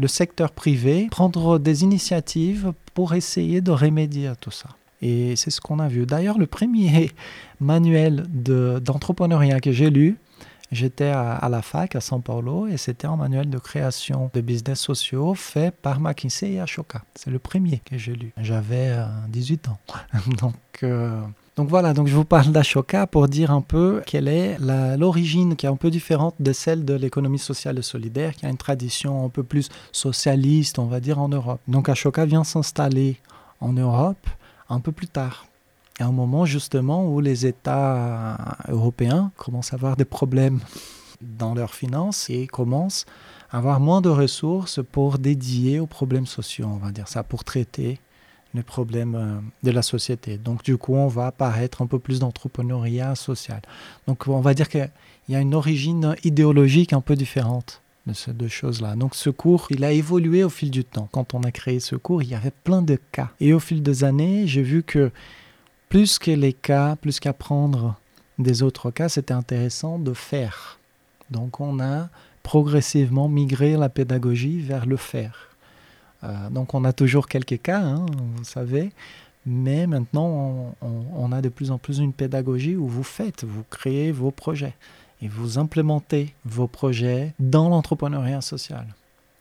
secteur 0.06 0.50
privé 0.50 1.06
prendre 1.10 1.58
des 1.58 1.84
initiatives 1.84 2.72
pour 2.92 3.14
essayer 3.14 3.60
de 3.60 3.70
remédier 3.70 4.26
à 4.26 4.34
tout 4.34 4.50
ça. 4.50 4.68
Et 5.00 5.34
c'est 5.36 5.50
ce 5.50 5.60
qu'on 5.60 5.78
a 5.78 5.88
vu. 5.88 6.06
D'ailleurs, 6.06 6.38
le 6.38 6.46
premier 6.46 7.12
manuel 7.60 8.26
d'entrepreneuriat 8.28 9.60
que 9.60 9.72
j'ai 9.72 9.90
lu, 9.90 10.18
J'étais 10.72 11.10
à, 11.10 11.46
la 11.50 11.60
fac 11.60 11.94
à 11.96 12.00
São 12.00 12.22
Paulo 12.22 12.66
et 12.66 12.78
c'était 12.78 13.06
un 13.06 13.16
manuel 13.16 13.50
de 13.50 13.58
création 13.58 14.30
de 14.32 14.40
business 14.40 14.80
sociaux 14.80 15.34
fait 15.34 15.70
par 15.70 16.00
McKinsey 16.00 16.52
et 16.52 16.60
Ashoka. 16.60 17.02
C'est 17.14 17.30
le 17.30 17.38
premier 17.38 17.82
que 17.84 17.98
j'ai 17.98 18.14
lu. 18.14 18.32
J'avais 18.38 18.88
euh, 18.88 19.04
18 19.28 19.68
ans. 19.68 19.78
donc, 20.40 20.54
euh, 20.82 21.20
donc 21.56 21.68
voilà, 21.68 21.92
donc 21.92 22.06
je 22.08 22.14
vous 22.14 22.24
parle 22.24 22.52
d'Ashoka 22.52 23.06
pour 23.06 23.28
dire 23.28 23.50
un 23.50 23.60
peu 23.60 24.02
quelle 24.06 24.28
est 24.28 24.56
l'origine 24.96 25.56
qui 25.56 25.66
est 25.66 25.68
un 25.68 25.76
peu 25.76 25.90
différente 25.90 26.36
de 26.40 26.54
celle 26.54 26.86
de 26.86 26.94
l'économie 26.94 27.38
sociale 27.38 27.78
et 27.78 27.82
solidaire, 27.82 28.34
qui 28.34 28.46
a 28.46 28.48
une 28.48 28.56
tradition 28.56 29.26
un 29.26 29.28
peu 29.28 29.42
plus 29.42 29.68
socialiste, 29.92 30.78
on 30.78 30.86
va 30.86 31.00
dire, 31.00 31.18
en 31.18 31.28
Europe. 31.28 31.60
Donc 31.68 31.90
Ashoka 31.90 32.24
vient 32.24 32.44
s'installer 32.44 33.18
en 33.60 33.74
Europe 33.74 34.26
un 34.70 34.80
peu 34.80 34.90
plus 34.90 35.08
tard 35.08 35.44
à 35.98 36.06
un 36.06 36.12
moment 36.12 36.44
justement 36.44 37.06
où 37.06 37.20
les 37.20 37.46
États 37.46 38.56
européens 38.68 39.30
commencent 39.36 39.72
à 39.72 39.76
avoir 39.76 39.96
des 39.96 40.04
problèmes 40.04 40.60
dans 41.20 41.54
leurs 41.54 41.74
finances 41.74 42.28
et 42.30 42.46
commencent 42.46 43.06
à 43.50 43.58
avoir 43.58 43.80
moins 43.80 44.00
de 44.00 44.08
ressources 44.08 44.80
pour 44.90 45.18
dédier 45.18 45.78
aux 45.80 45.86
problèmes 45.86 46.26
sociaux, 46.26 46.68
on 46.70 46.78
va 46.78 46.90
dire 46.90 47.08
ça, 47.08 47.22
pour 47.22 47.44
traiter 47.44 48.00
les 48.54 48.62
problèmes 48.62 49.42
de 49.62 49.70
la 49.70 49.82
société. 49.82 50.36
Donc 50.36 50.62
du 50.62 50.76
coup, 50.76 50.94
on 50.94 51.08
va 51.08 51.26
apparaître 51.26 51.82
un 51.82 51.86
peu 51.86 51.98
plus 51.98 52.18
d'entrepreneuriat 52.18 53.14
social. 53.14 53.62
Donc 54.06 54.28
on 54.28 54.40
va 54.40 54.54
dire 54.54 54.68
qu'il 54.68 54.90
y 55.28 55.34
a 55.34 55.40
une 55.40 55.54
origine 55.54 56.16
idéologique 56.24 56.92
un 56.92 57.00
peu 57.00 57.16
différente 57.16 57.80
de 58.06 58.12
ces 58.12 58.32
deux 58.32 58.48
choses-là. 58.48 58.96
Donc 58.96 59.14
ce 59.14 59.30
cours, 59.30 59.68
il 59.70 59.84
a 59.84 59.92
évolué 59.92 60.44
au 60.44 60.50
fil 60.50 60.70
du 60.70 60.84
temps. 60.84 61.08
Quand 61.12 61.34
on 61.34 61.42
a 61.42 61.50
créé 61.50 61.80
ce 61.80 61.96
cours, 61.96 62.22
il 62.22 62.30
y 62.30 62.34
avait 62.34 62.50
plein 62.50 62.82
de 62.82 62.98
cas. 63.12 63.30
Et 63.40 63.52
au 63.52 63.60
fil 63.60 63.82
des 63.82 64.04
années, 64.04 64.46
j'ai 64.46 64.62
vu 64.62 64.82
que 64.82 65.10
plus 65.92 66.18
que 66.18 66.30
les 66.30 66.54
cas, 66.54 66.96
plus 66.96 67.20
qu'apprendre 67.20 67.96
des 68.38 68.62
autres 68.62 68.90
cas, 68.90 69.10
c'était 69.10 69.34
intéressant 69.34 69.98
de 69.98 70.14
faire. 70.14 70.78
Donc 71.30 71.60
on 71.60 71.80
a 71.80 72.08
progressivement 72.42 73.28
migré 73.28 73.76
la 73.76 73.90
pédagogie 73.90 74.60
vers 74.60 74.86
le 74.86 74.96
faire. 74.96 75.50
Euh, 76.24 76.48
donc 76.48 76.72
on 76.72 76.86
a 76.86 76.94
toujours 76.94 77.28
quelques 77.28 77.60
cas, 77.60 77.82
hein, 77.82 78.06
vous 78.16 78.42
savez, 78.42 78.90
mais 79.44 79.86
maintenant 79.86 80.28
on, 80.80 80.86
on, 80.86 81.04
on, 81.14 81.30
a 81.30 81.42
de 81.42 81.50
plus 81.50 81.70
en 81.70 81.76
plus 81.76 81.98
une 81.98 82.14
pédagogie 82.14 82.74
où 82.74 82.88
vous 82.88 83.04
faites, 83.04 83.44
vous 83.44 83.64
créez 83.68 84.12
vos 84.12 84.30
projets 84.30 84.74
et 85.20 85.28
vous 85.28 85.58
implémentez 85.58 86.32
vos 86.46 86.68
projets 86.68 87.34
dans 87.38 87.68
l'entrepreneuriat 87.68 88.40
social 88.40 88.86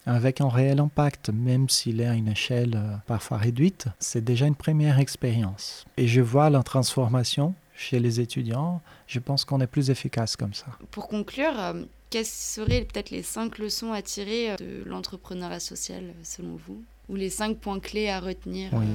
avec 0.06 0.40
un 0.40 0.48
réel 0.48 0.80
impact, 0.80 1.30
même 1.30 1.68
s'il 1.68 2.00
est 2.00 2.06
à 2.06 2.14
une 2.14 2.28
échelle 2.28 2.74
euh, 2.76 2.96
parfois 3.06 3.38
réduite, 3.38 3.86
c'est 3.98 4.24
déjà 4.24 4.46
une 4.46 4.56
première 4.56 4.98
expérience. 4.98 5.84
Et 5.96 6.08
je 6.08 6.20
vois 6.20 6.50
la 6.50 6.62
transformation 6.62 7.54
chez 7.74 8.00
les 8.00 8.20
étudiants, 8.20 8.80
je 9.06 9.18
pense 9.18 9.44
qu'on 9.44 9.60
est 9.60 9.66
plus 9.66 9.90
efficace 9.90 10.36
comme 10.36 10.54
ça. 10.54 10.66
Pour 10.90 11.08
conclure, 11.08 11.58
euh, 11.58 11.84
quelles 12.10 12.26
seraient 12.26 12.82
peut-être 12.82 13.10
les 13.10 13.22
cinq 13.22 13.58
leçons 13.58 13.92
à 13.92 14.02
tirer 14.02 14.52
euh, 14.52 14.56
de 14.56 14.84
l'entrepreneuriat 14.84 15.60
social 15.60 16.02
selon 16.22 16.56
vous? 16.66 16.82
Ou 17.08 17.16
les 17.16 17.30
cinq 17.30 17.58
points 17.58 17.80
clés 17.80 18.08
à 18.08 18.20
retenir 18.20 18.70
oui. 18.72 18.86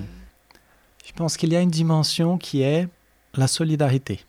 Je 1.05 1.13
pense 1.13 1.37
qu'il 1.37 1.53
y 1.53 1.55
a 1.55 1.61
une 1.61 1.71
dimension 1.71 2.37
qui 2.37 2.61
est 2.61 2.87
la 3.33 3.47
solidarité. 3.47 4.19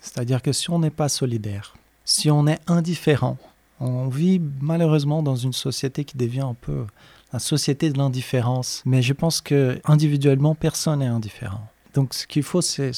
C'est-à-dire 0.00 0.40
que 0.40 0.52
si 0.52 0.70
on 0.70 0.78
n'est 0.78 0.90
pas 0.90 1.08
solidaire, 1.08 1.74
si 2.04 2.30
on 2.30 2.46
est 2.46 2.60
indifférent, 2.68 3.38
on 3.80 4.08
vit 4.08 4.40
malheureusement 4.60 5.22
dans 5.22 5.36
une 5.36 5.52
société 5.52 6.04
qui 6.04 6.16
devient 6.16 6.40
un 6.40 6.54
peu 6.54 6.86
la 7.32 7.38
société 7.38 7.90
de 7.90 7.98
l'indifférence. 7.98 8.82
Mais 8.86 9.02
je 9.02 9.12
pense 9.12 9.40
que 9.40 9.80
individuellement, 9.84 10.54
personne 10.54 11.00
n'est 11.00 11.06
indifférent. 11.06 11.68
Donc 11.94 12.14
ce 12.14 12.26
qu'il 12.26 12.42
faut, 12.42 12.60
c'est 12.62 12.92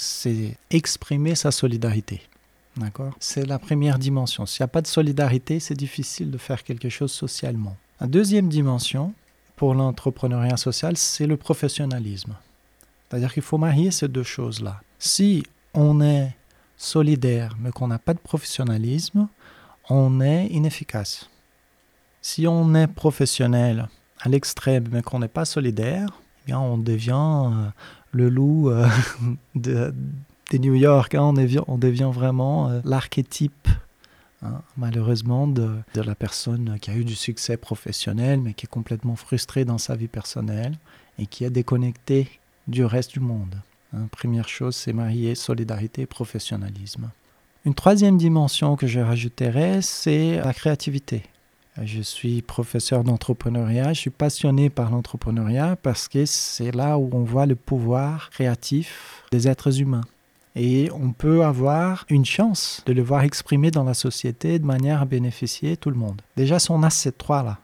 exprimer 0.71 1.35
sa 1.35 1.51
solidarité. 1.51 2.23
D'accord? 2.77 3.13
C'est 3.19 3.47
la 3.47 3.59
première 3.59 3.99
dimension. 3.99 4.47
S'il 4.47 4.63
n'y 4.63 4.67
a 4.67 4.69
pas 4.69 4.83
de 4.83 4.87
solidarité, 4.87 5.61
c'est 5.61 5.75
difficile 5.75 6.31
de 6.31 6.39
faire 6.39 6.63
quelque 6.63 6.89
chose 6.89 7.13
socialement. 7.13 7.77
La 8.01 8.07
deuxième 8.07 8.49
dimension 8.49 9.15
pour 9.57 9.75
l'entrepreneuriat 9.75 10.57
social, 10.57 10.97
c'est 10.97 11.27
le 11.27 11.37
professionnalisme. 11.37 12.37
C'est-à-dire 13.09 13.33
qu'il 13.33 13.43
faut 13.43 13.59
marier 13.59 13.91
ces 13.91 14.07
deux 14.07 14.23
choses-là. 14.23 14.81
Si 14.99 15.43
on 15.75 16.01
est 16.01 16.37
solidaire, 16.77 17.57
mais 17.61 17.71
qu'on 17.71 17.89
n'a 17.89 17.99
pas 17.99 18.15
de 18.15 18.21
professionnalisme, 18.21 19.29
on 19.89 20.21
est 20.21 20.47
inefficace. 20.47 21.29
Si 22.23 22.47
on 22.47 22.75
est 22.75 22.87
professionnel 22.87 23.89
à 24.21 24.29
l'extrême 24.29 24.89
mais 24.91 25.03
qu'on 25.03 25.21
n'est 25.21 25.29
pas 25.29 25.45
solidaire, 25.45 26.21
eh 26.43 26.47
bien 26.47 26.59
on 26.59 26.79
devient 26.79 27.51
euh, 27.53 27.69
le 28.13 28.29
loup 28.29 28.71
euh, 28.71 28.87
de, 29.55 29.93
New 30.53 30.75
York. 30.75 31.15
Hein. 31.15 31.23
On, 31.23 31.33
devient, 31.33 31.63
on, 31.69 31.79
devient, 31.79 32.11
vraiment 32.13 32.69
euh, 32.69 32.81
l'archétype 32.85 33.69
Hein, 34.43 34.63
malheureusement, 34.77 35.49
de, 35.49 35.83
la 35.95 36.15
personne 36.15 36.79
qui 36.81 36.91
a 36.91 36.95
eu 36.95 37.05
du 37.05 37.17
succès 37.17 37.57
professionnel, 37.57 38.41
mais 38.41 38.55
qui 38.55 38.67
est 38.67 38.69
complètement 38.69 39.17
frustrée 39.17 39.65
dans 39.65 39.79
sa 39.79 39.97
vie 39.97 40.07
personnelle 40.07 40.77
et 41.19 41.27
qui 41.27 41.45
est 41.45 41.51
déconnectée 41.51 42.29
du 42.69 42.85
reste 42.85 43.13
du 43.13 43.21
monde. 43.21 43.57
Hein, 43.93 44.07
première 44.13 44.49
chose, 44.49 44.77
c'est 44.77 44.93
marier 44.93 45.35
solidarité 45.35 46.03
et 46.03 46.07
professionnalisme. 46.07 47.11
Une 47.65 47.75
troisième 47.75 48.19
dimension 48.19 48.77
que 48.77 48.87
je 48.87 49.01
rajouterais, 49.01 49.83
c'est 49.83 50.37
la 50.37 50.55
créativité. 50.55 51.25
Je 51.83 52.01
suis 52.01 52.43
professeur 52.43 53.05
d'entrepreneuriat, 53.05 53.93
je 53.93 54.01
suis 54.01 54.11
passionné 54.11 54.71
par 54.71 54.91
l'entrepreneuriat 54.91 55.77
parce 55.77 56.09
que 56.09 56.25
c'est 56.25 56.75
là 56.75 56.99
où 56.99 57.09
on 57.13 57.23
voit 57.23 57.47
le 57.47 57.55
pouvoir 57.55 58.31
créatif 58.31 59.23
des 59.31 59.47
êtres 59.47 59.81
humains 59.81 60.05
et 60.57 60.91
on 60.93 61.13
peut 61.13 61.45
avoir 61.45 62.05
une 62.09 62.25
chance 62.25 62.83
de 62.87 62.93
le 62.93 63.03
voir 63.03 63.23
exprimé 63.23 63.71
dans 63.71 63.85
la 63.85 63.95
société 63.95 64.59
de 64.59 64.67
manière 64.67 65.03
à 65.03 65.05
bénéficier 65.05 65.77
tout 65.77 65.91
le 65.91 65.97
monde. 65.97 66.21
Déjà, 66.37 66.59
si 66.59 66.71
on 66.73 66.83
a 66.83 66.91
ces 66.91 67.13
trois-là, 67.13 67.59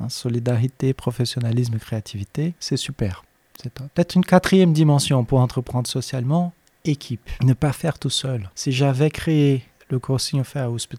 hein, 0.00 0.08
solidarité, 0.08 0.94
professionnalisme, 0.94 1.78
créativité, 1.78 2.54
c'est 2.58 2.78
super. 2.78 3.24
C'est 3.60 3.72
peut-être 3.72 4.14
une 4.14 4.24
quatrième 4.24 4.72
dimension 4.72 5.24
pour 5.24 5.40
entreprendre 5.40 5.88
socialement, 5.88 6.52
équipe. 6.84 7.28
Ne 7.42 7.52
pas 7.52 7.72
faire 7.72 7.98
tout 7.98 8.10
seul. 8.10 8.50
Si 8.54 8.72
j'avais 8.72 9.10
créé 9.10 9.64
le 9.90 9.98
Coursing 9.98 10.40
of 10.40 10.54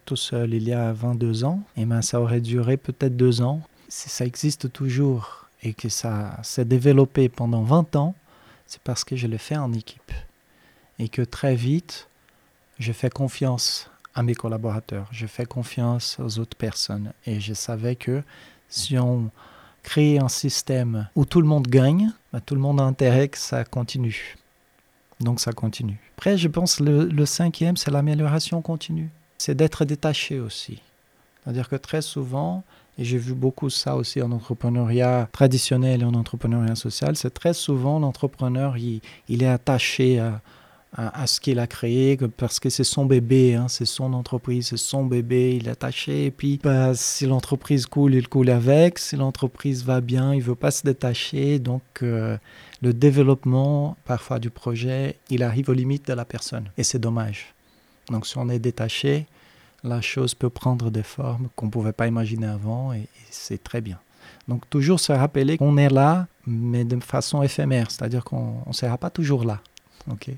tout 0.05 0.15
seul 0.15 0.53
il 0.53 0.67
y 0.67 0.73
a 0.73 0.91
22 0.91 1.43
ans, 1.43 1.61
et 1.77 1.81
eh 1.81 1.85
ben, 1.85 2.01
ça 2.01 2.19
aurait 2.19 2.41
duré 2.41 2.77
peut-être 2.77 3.15
deux 3.15 3.41
ans. 3.41 3.61
Si 3.87 4.09
ça 4.09 4.25
existe 4.25 4.71
toujours 4.71 5.45
et 5.63 5.73
que 5.73 5.89
ça 5.89 6.39
s'est 6.43 6.65
développé 6.65 7.29
pendant 7.29 7.63
20 7.63 7.95
ans, 7.95 8.15
c'est 8.65 8.81
parce 8.81 9.03
que 9.03 9.15
je 9.15 9.27
l'ai 9.27 9.37
fait 9.37 9.57
en 9.57 9.73
équipe 9.73 10.11
et 10.99 11.09
que 11.09 11.21
très 11.21 11.55
vite, 11.55 12.07
je 12.77 12.91
fais 12.91 13.09
confiance 13.09 13.89
à 14.13 14.21
mes 14.21 14.35
collaborateurs, 14.35 15.07
je 15.11 15.27
fais 15.27 15.45
confiance 15.45 16.17
aux 16.19 16.39
autres 16.39 16.57
personnes. 16.57 17.13
Et 17.25 17.39
je 17.39 17.53
savais 17.53 17.95
que 17.95 18.21
si 18.67 18.97
on 18.97 19.31
crée 19.81 20.19
un 20.19 20.27
système 20.27 21.07
où 21.15 21.25
tout 21.25 21.41
le 21.41 21.47
monde 21.47 21.67
gagne, 21.67 22.11
bah, 22.33 22.41
tout 22.41 22.55
le 22.55 22.61
monde 22.61 22.81
a 22.81 22.83
intérêt 22.83 23.29
que 23.29 23.37
ça 23.37 23.63
continue. 23.63 24.35
Donc 25.19 25.39
ça 25.39 25.51
continue. 25.51 25.99
Après, 26.17 26.37
je 26.37 26.47
pense 26.47 26.79
le, 26.79 27.05
le 27.05 27.25
cinquième, 27.25 27.77
c'est 27.77 27.91
l'amélioration 27.91 28.61
continue. 28.61 29.09
C'est 29.37 29.55
d'être 29.55 29.85
détaché 29.85 30.39
aussi. 30.39 30.81
C'est-à-dire 31.43 31.69
que 31.69 31.75
très 31.75 32.01
souvent, 32.01 32.63
et 32.97 33.05
j'ai 33.05 33.17
vu 33.17 33.33
beaucoup 33.33 33.69
ça 33.69 33.95
aussi 33.95 34.21
en 34.21 34.31
entrepreneuriat 34.31 35.29
traditionnel 35.31 36.01
et 36.01 36.05
en 36.05 36.13
entrepreneuriat 36.13 36.75
social, 36.75 37.15
c'est 37.15 37.33
très 37.33 37.53
souvent 37.53 37.99
l'entrepreneur, 37.99 38.77
il, 38.77 39.01
il, 39.29 39.41
est 39.41 39.47
attaché 39.47 40.19
à, 40.19 40.41
à, 40.93 41.27
ce 41.27 41.39
qu'il 41.39 41.59
a 41.59 41.67
créé, 41.67 42.17
parce 42.35 42.59
que 42.59 42.69
c'est 42.69 42.83
son 42.83 43.05
bébé, 43.05 43.53
hein, 43.53 43.67
c'est 43.67 43.85
son 43.85 44.11
entreprise, 44.13 44.69
c'est 44.69 44.77
son 44.77 45.05
bébé, 45.05 45.55
il 45.55 45.67
est 45.67 45.71
attaché. 45.71 46.25
Et 46.25 46.31
puis, 46.31 46.59
bah, 46.61 46.95
si 46.95 47.27
l'entreprise 47.27 47.85
coule, 47.85 48.15
il 48.15 48.27
coule 48.27 48.49
avec. 48.49 48.97
Si 48.97 49.15
l'entreprise 49.15 49.85
va 49.85 50.01
bien, 50.01 50.33
il 50.33 50.41
veut 50.41 50.55
pas 50.55 50.71
se 50.71 50.83
détacher. 50.83 51.59
Donc, 51.59 51.83
euh, 52.01 52.37
le 52.81 52.93
développement, 52.93 53.97
parfois, 54.05 54.39
du 54.39 54.49
projet, 54.49 55.17
il 55.29 55.43
arrive 55.43 55.69
aux 55.69 55.73
limites 55.73 56.07
de 56.07 56.13
la 56.13 56.25
personne. 56.25 56.71
Et 56.77 56.83
c'est 56.83 56.99
dommage. 56.99 57.53
Donc, 58.09 58.25
si 58.25 58.37
on 58.39 58.49
est 58.49 58.59
détaché, 58.59 59.27
la 59.83 60.01
chose 60.01 60.33
peut 60.33 60.49
prendre 60.49 60.89
des 60.89 61.03
formes 61.03 61.49
qu'on 61.55 61.67
ne 61.67 61.71
pouvait 61.71 61.93
pas 61.93 62.07
imaginer 62.07 62.47
avant, 62.47 62.93
et, 62.93 63.01
et 63.01 63.09
c'est 63.29 63.63
très 63.63 63.81
bien. 63.81 63.99
Donc, 64.47 64.67
toujours 64.71 64.99
se 64.99 65.11
rappeler 65.11 65.57
qu'on 65.57 65.77
est 65.77 65.89
là, 65.89 66.27
mais 66.47 66.83
de 66.83 66.99
façon 66.99 67.43
éphémère, 67.43 67.91
c'est-à-dire 67.91 68.23
qu'on 68.23 68.63
ne 68.65 68.73
sera 68.73 68.97
pas 68.97 69.11
toujours 69.11 69.43
là. 69.43 69.61
ok? 70.11 70.31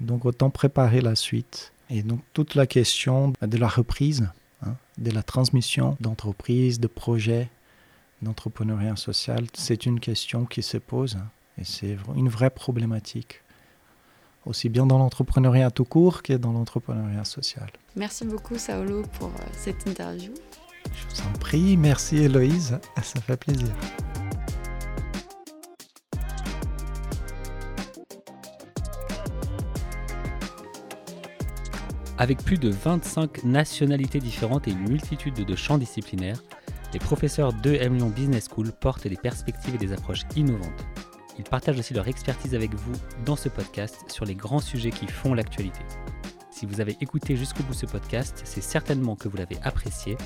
Donc 0.00 0.24
autant 0.24 0.50
préparer 0.50 1.00
la 1.00 1.14
suite. 1.14 1.72
Et 1.90 2.02
donc 2.02 2.20
toute 2.32 2.54
la 2.54 2.66
question 2.66 3.32
de 3.42 3.56
la 3.58 3.68
reprise, 3.68 4.28
hein, 4.64 4.76
de 4.98 5.10
la 5.10 5.22
transmission 5.22 5.96
d'entreprises, 6.00 6.80
de 6.80 6.86
projets 6.86 7.50
d'entrepreneuriat 8.22 8.96
social, 8.96 9.44
c'est 9.52 9.86
une 9.86 10.00
question 10.00 10.46
qui 10.46 10.62
se 10.62 10.78
pose 10.78 11.16
hein, 11.16 11.28
et 11.58 11.64
c'est 11.64 11.96
une 12.16 12.28
vraie 12.28 12.50
problématique, 12.50 13.42
aussi 14.46 14.68
bien 14.68 14.86
dans 14.86 14.98
l'entrepreneuriat 14.98 15.70
tout 15.70 15.84
court 15.84 16.22
que 16.22 16.32
dans 16.32 16.52
l'entrepreneuriat 16.52 17.24
social. 17.24 17.70
Merci 17.96 18.24
beaucoup 18.24 18.56
Saolo 18.56 19.02
pour 19.18 19.28
euh, 19.28 19.46
cette 19.52 19.86
interview. 19.86 20.32
Je 20.86 21.14
vous 21.14 21.28
en 21.28 21.38
prie, 21.38 21.76
merci 21.76 22.16
Héloïse, 22.16 22.78
ça 23.02 23.20
fait 23.20 23.36
plaisir. 23.36 23.74
Avec 32.16 32.44
plus 32.44 32.58
de 32.58 32.68
25 32.70 33.42
nationalités 33.42 34.20
différentes 34.20 34.68
et 34.68 34.70
une 34.70 34.88
multitude 34.88 35.34
de 35.34 35.56
champs 35.56 35.78
disciplinaires, 35.78 36.40
les 36.92 37.00
professeurs 37.00 37.52
de 37.52 37.74
M 37.74 37.96
Lyon 37.96 38.08
Business 38.08 38.48
School 38.48 38.70
portent 38.70 39.08
des 39.08 39.16
perspectives 39.16 39.74
et 39.74 39.78
des 39.78 39.92
approches 39.92 40.22
innovantes. 40.36 40.86
Ils 41.38 41.44
partagent 41.44 41.80
aussi 41.80 41.92
leur 41.92 42.06
expertise 42.06 42.54
avec 42.54 42.72
vous 42.72 42.92
dans 43.24 43.34
ce 43.34 43.48
podcast 43.48 44.04
sur 44.06 44.24
les 44.24 44.36
grands 44.36 44.60
sujets 44.60 44.92
qui 44.92 45.08
font 45.08 45.34
l'actualité. 45.34 45.80
Si 46.52 46.66
vous 46.66 46.80
avez 46.80 46.96
écouté 47.00 47.34
jusqu'au 47.34 47.64
bout 47.64 47.74
ce 47.74 47.86
podcast, 47.86 48.42
c'est 48.44 48.62
certainement 48.62 49.16
que 49.16 49.26
vous 49.26 49.36
l'avez 49.36 49.58
apprécié. 49.64 50.16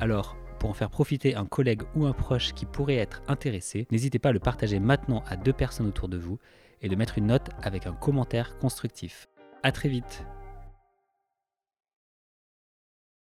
Alors, 0.00 0.36
pour 0.60 0.70
en 0.70 0.74
faire 0.74 0.90
profiter 0.90 1.34
un 1.34 1.44
collègue 1.44 1.82
ou 1.96 2.06
un 2.06 2.12
proche 2.12 2.52
qui 2.54 2.66
pourrait 2.66 2.94
être 2.94 3.20
intéressé, 3.26 3.88
n'hésitez 3.90 4.20
pas 4.20 4.28
à 4.28 4.32
le 4.32 4.38
partager 4.38 4.78
maintenant 4.78 5.24
à 5.26 5.34
deux 5.34 5.52
personnes 5.52 5.88
autour 5.88 6.08
de 6.08 6.18
vous 6.18 6.38
et 6.82 6.88
de 6.88 6.94
mettre 6.94 7.18
une 7.18 7.26
note 7.26 7.50
avec 7.64 7.88
un 7.88 7.94
commentaire 7.94 8.56
constructif. 8.58 9.28
A 9.64 9.72
très 9.72 9.88
vite 9.88 10.24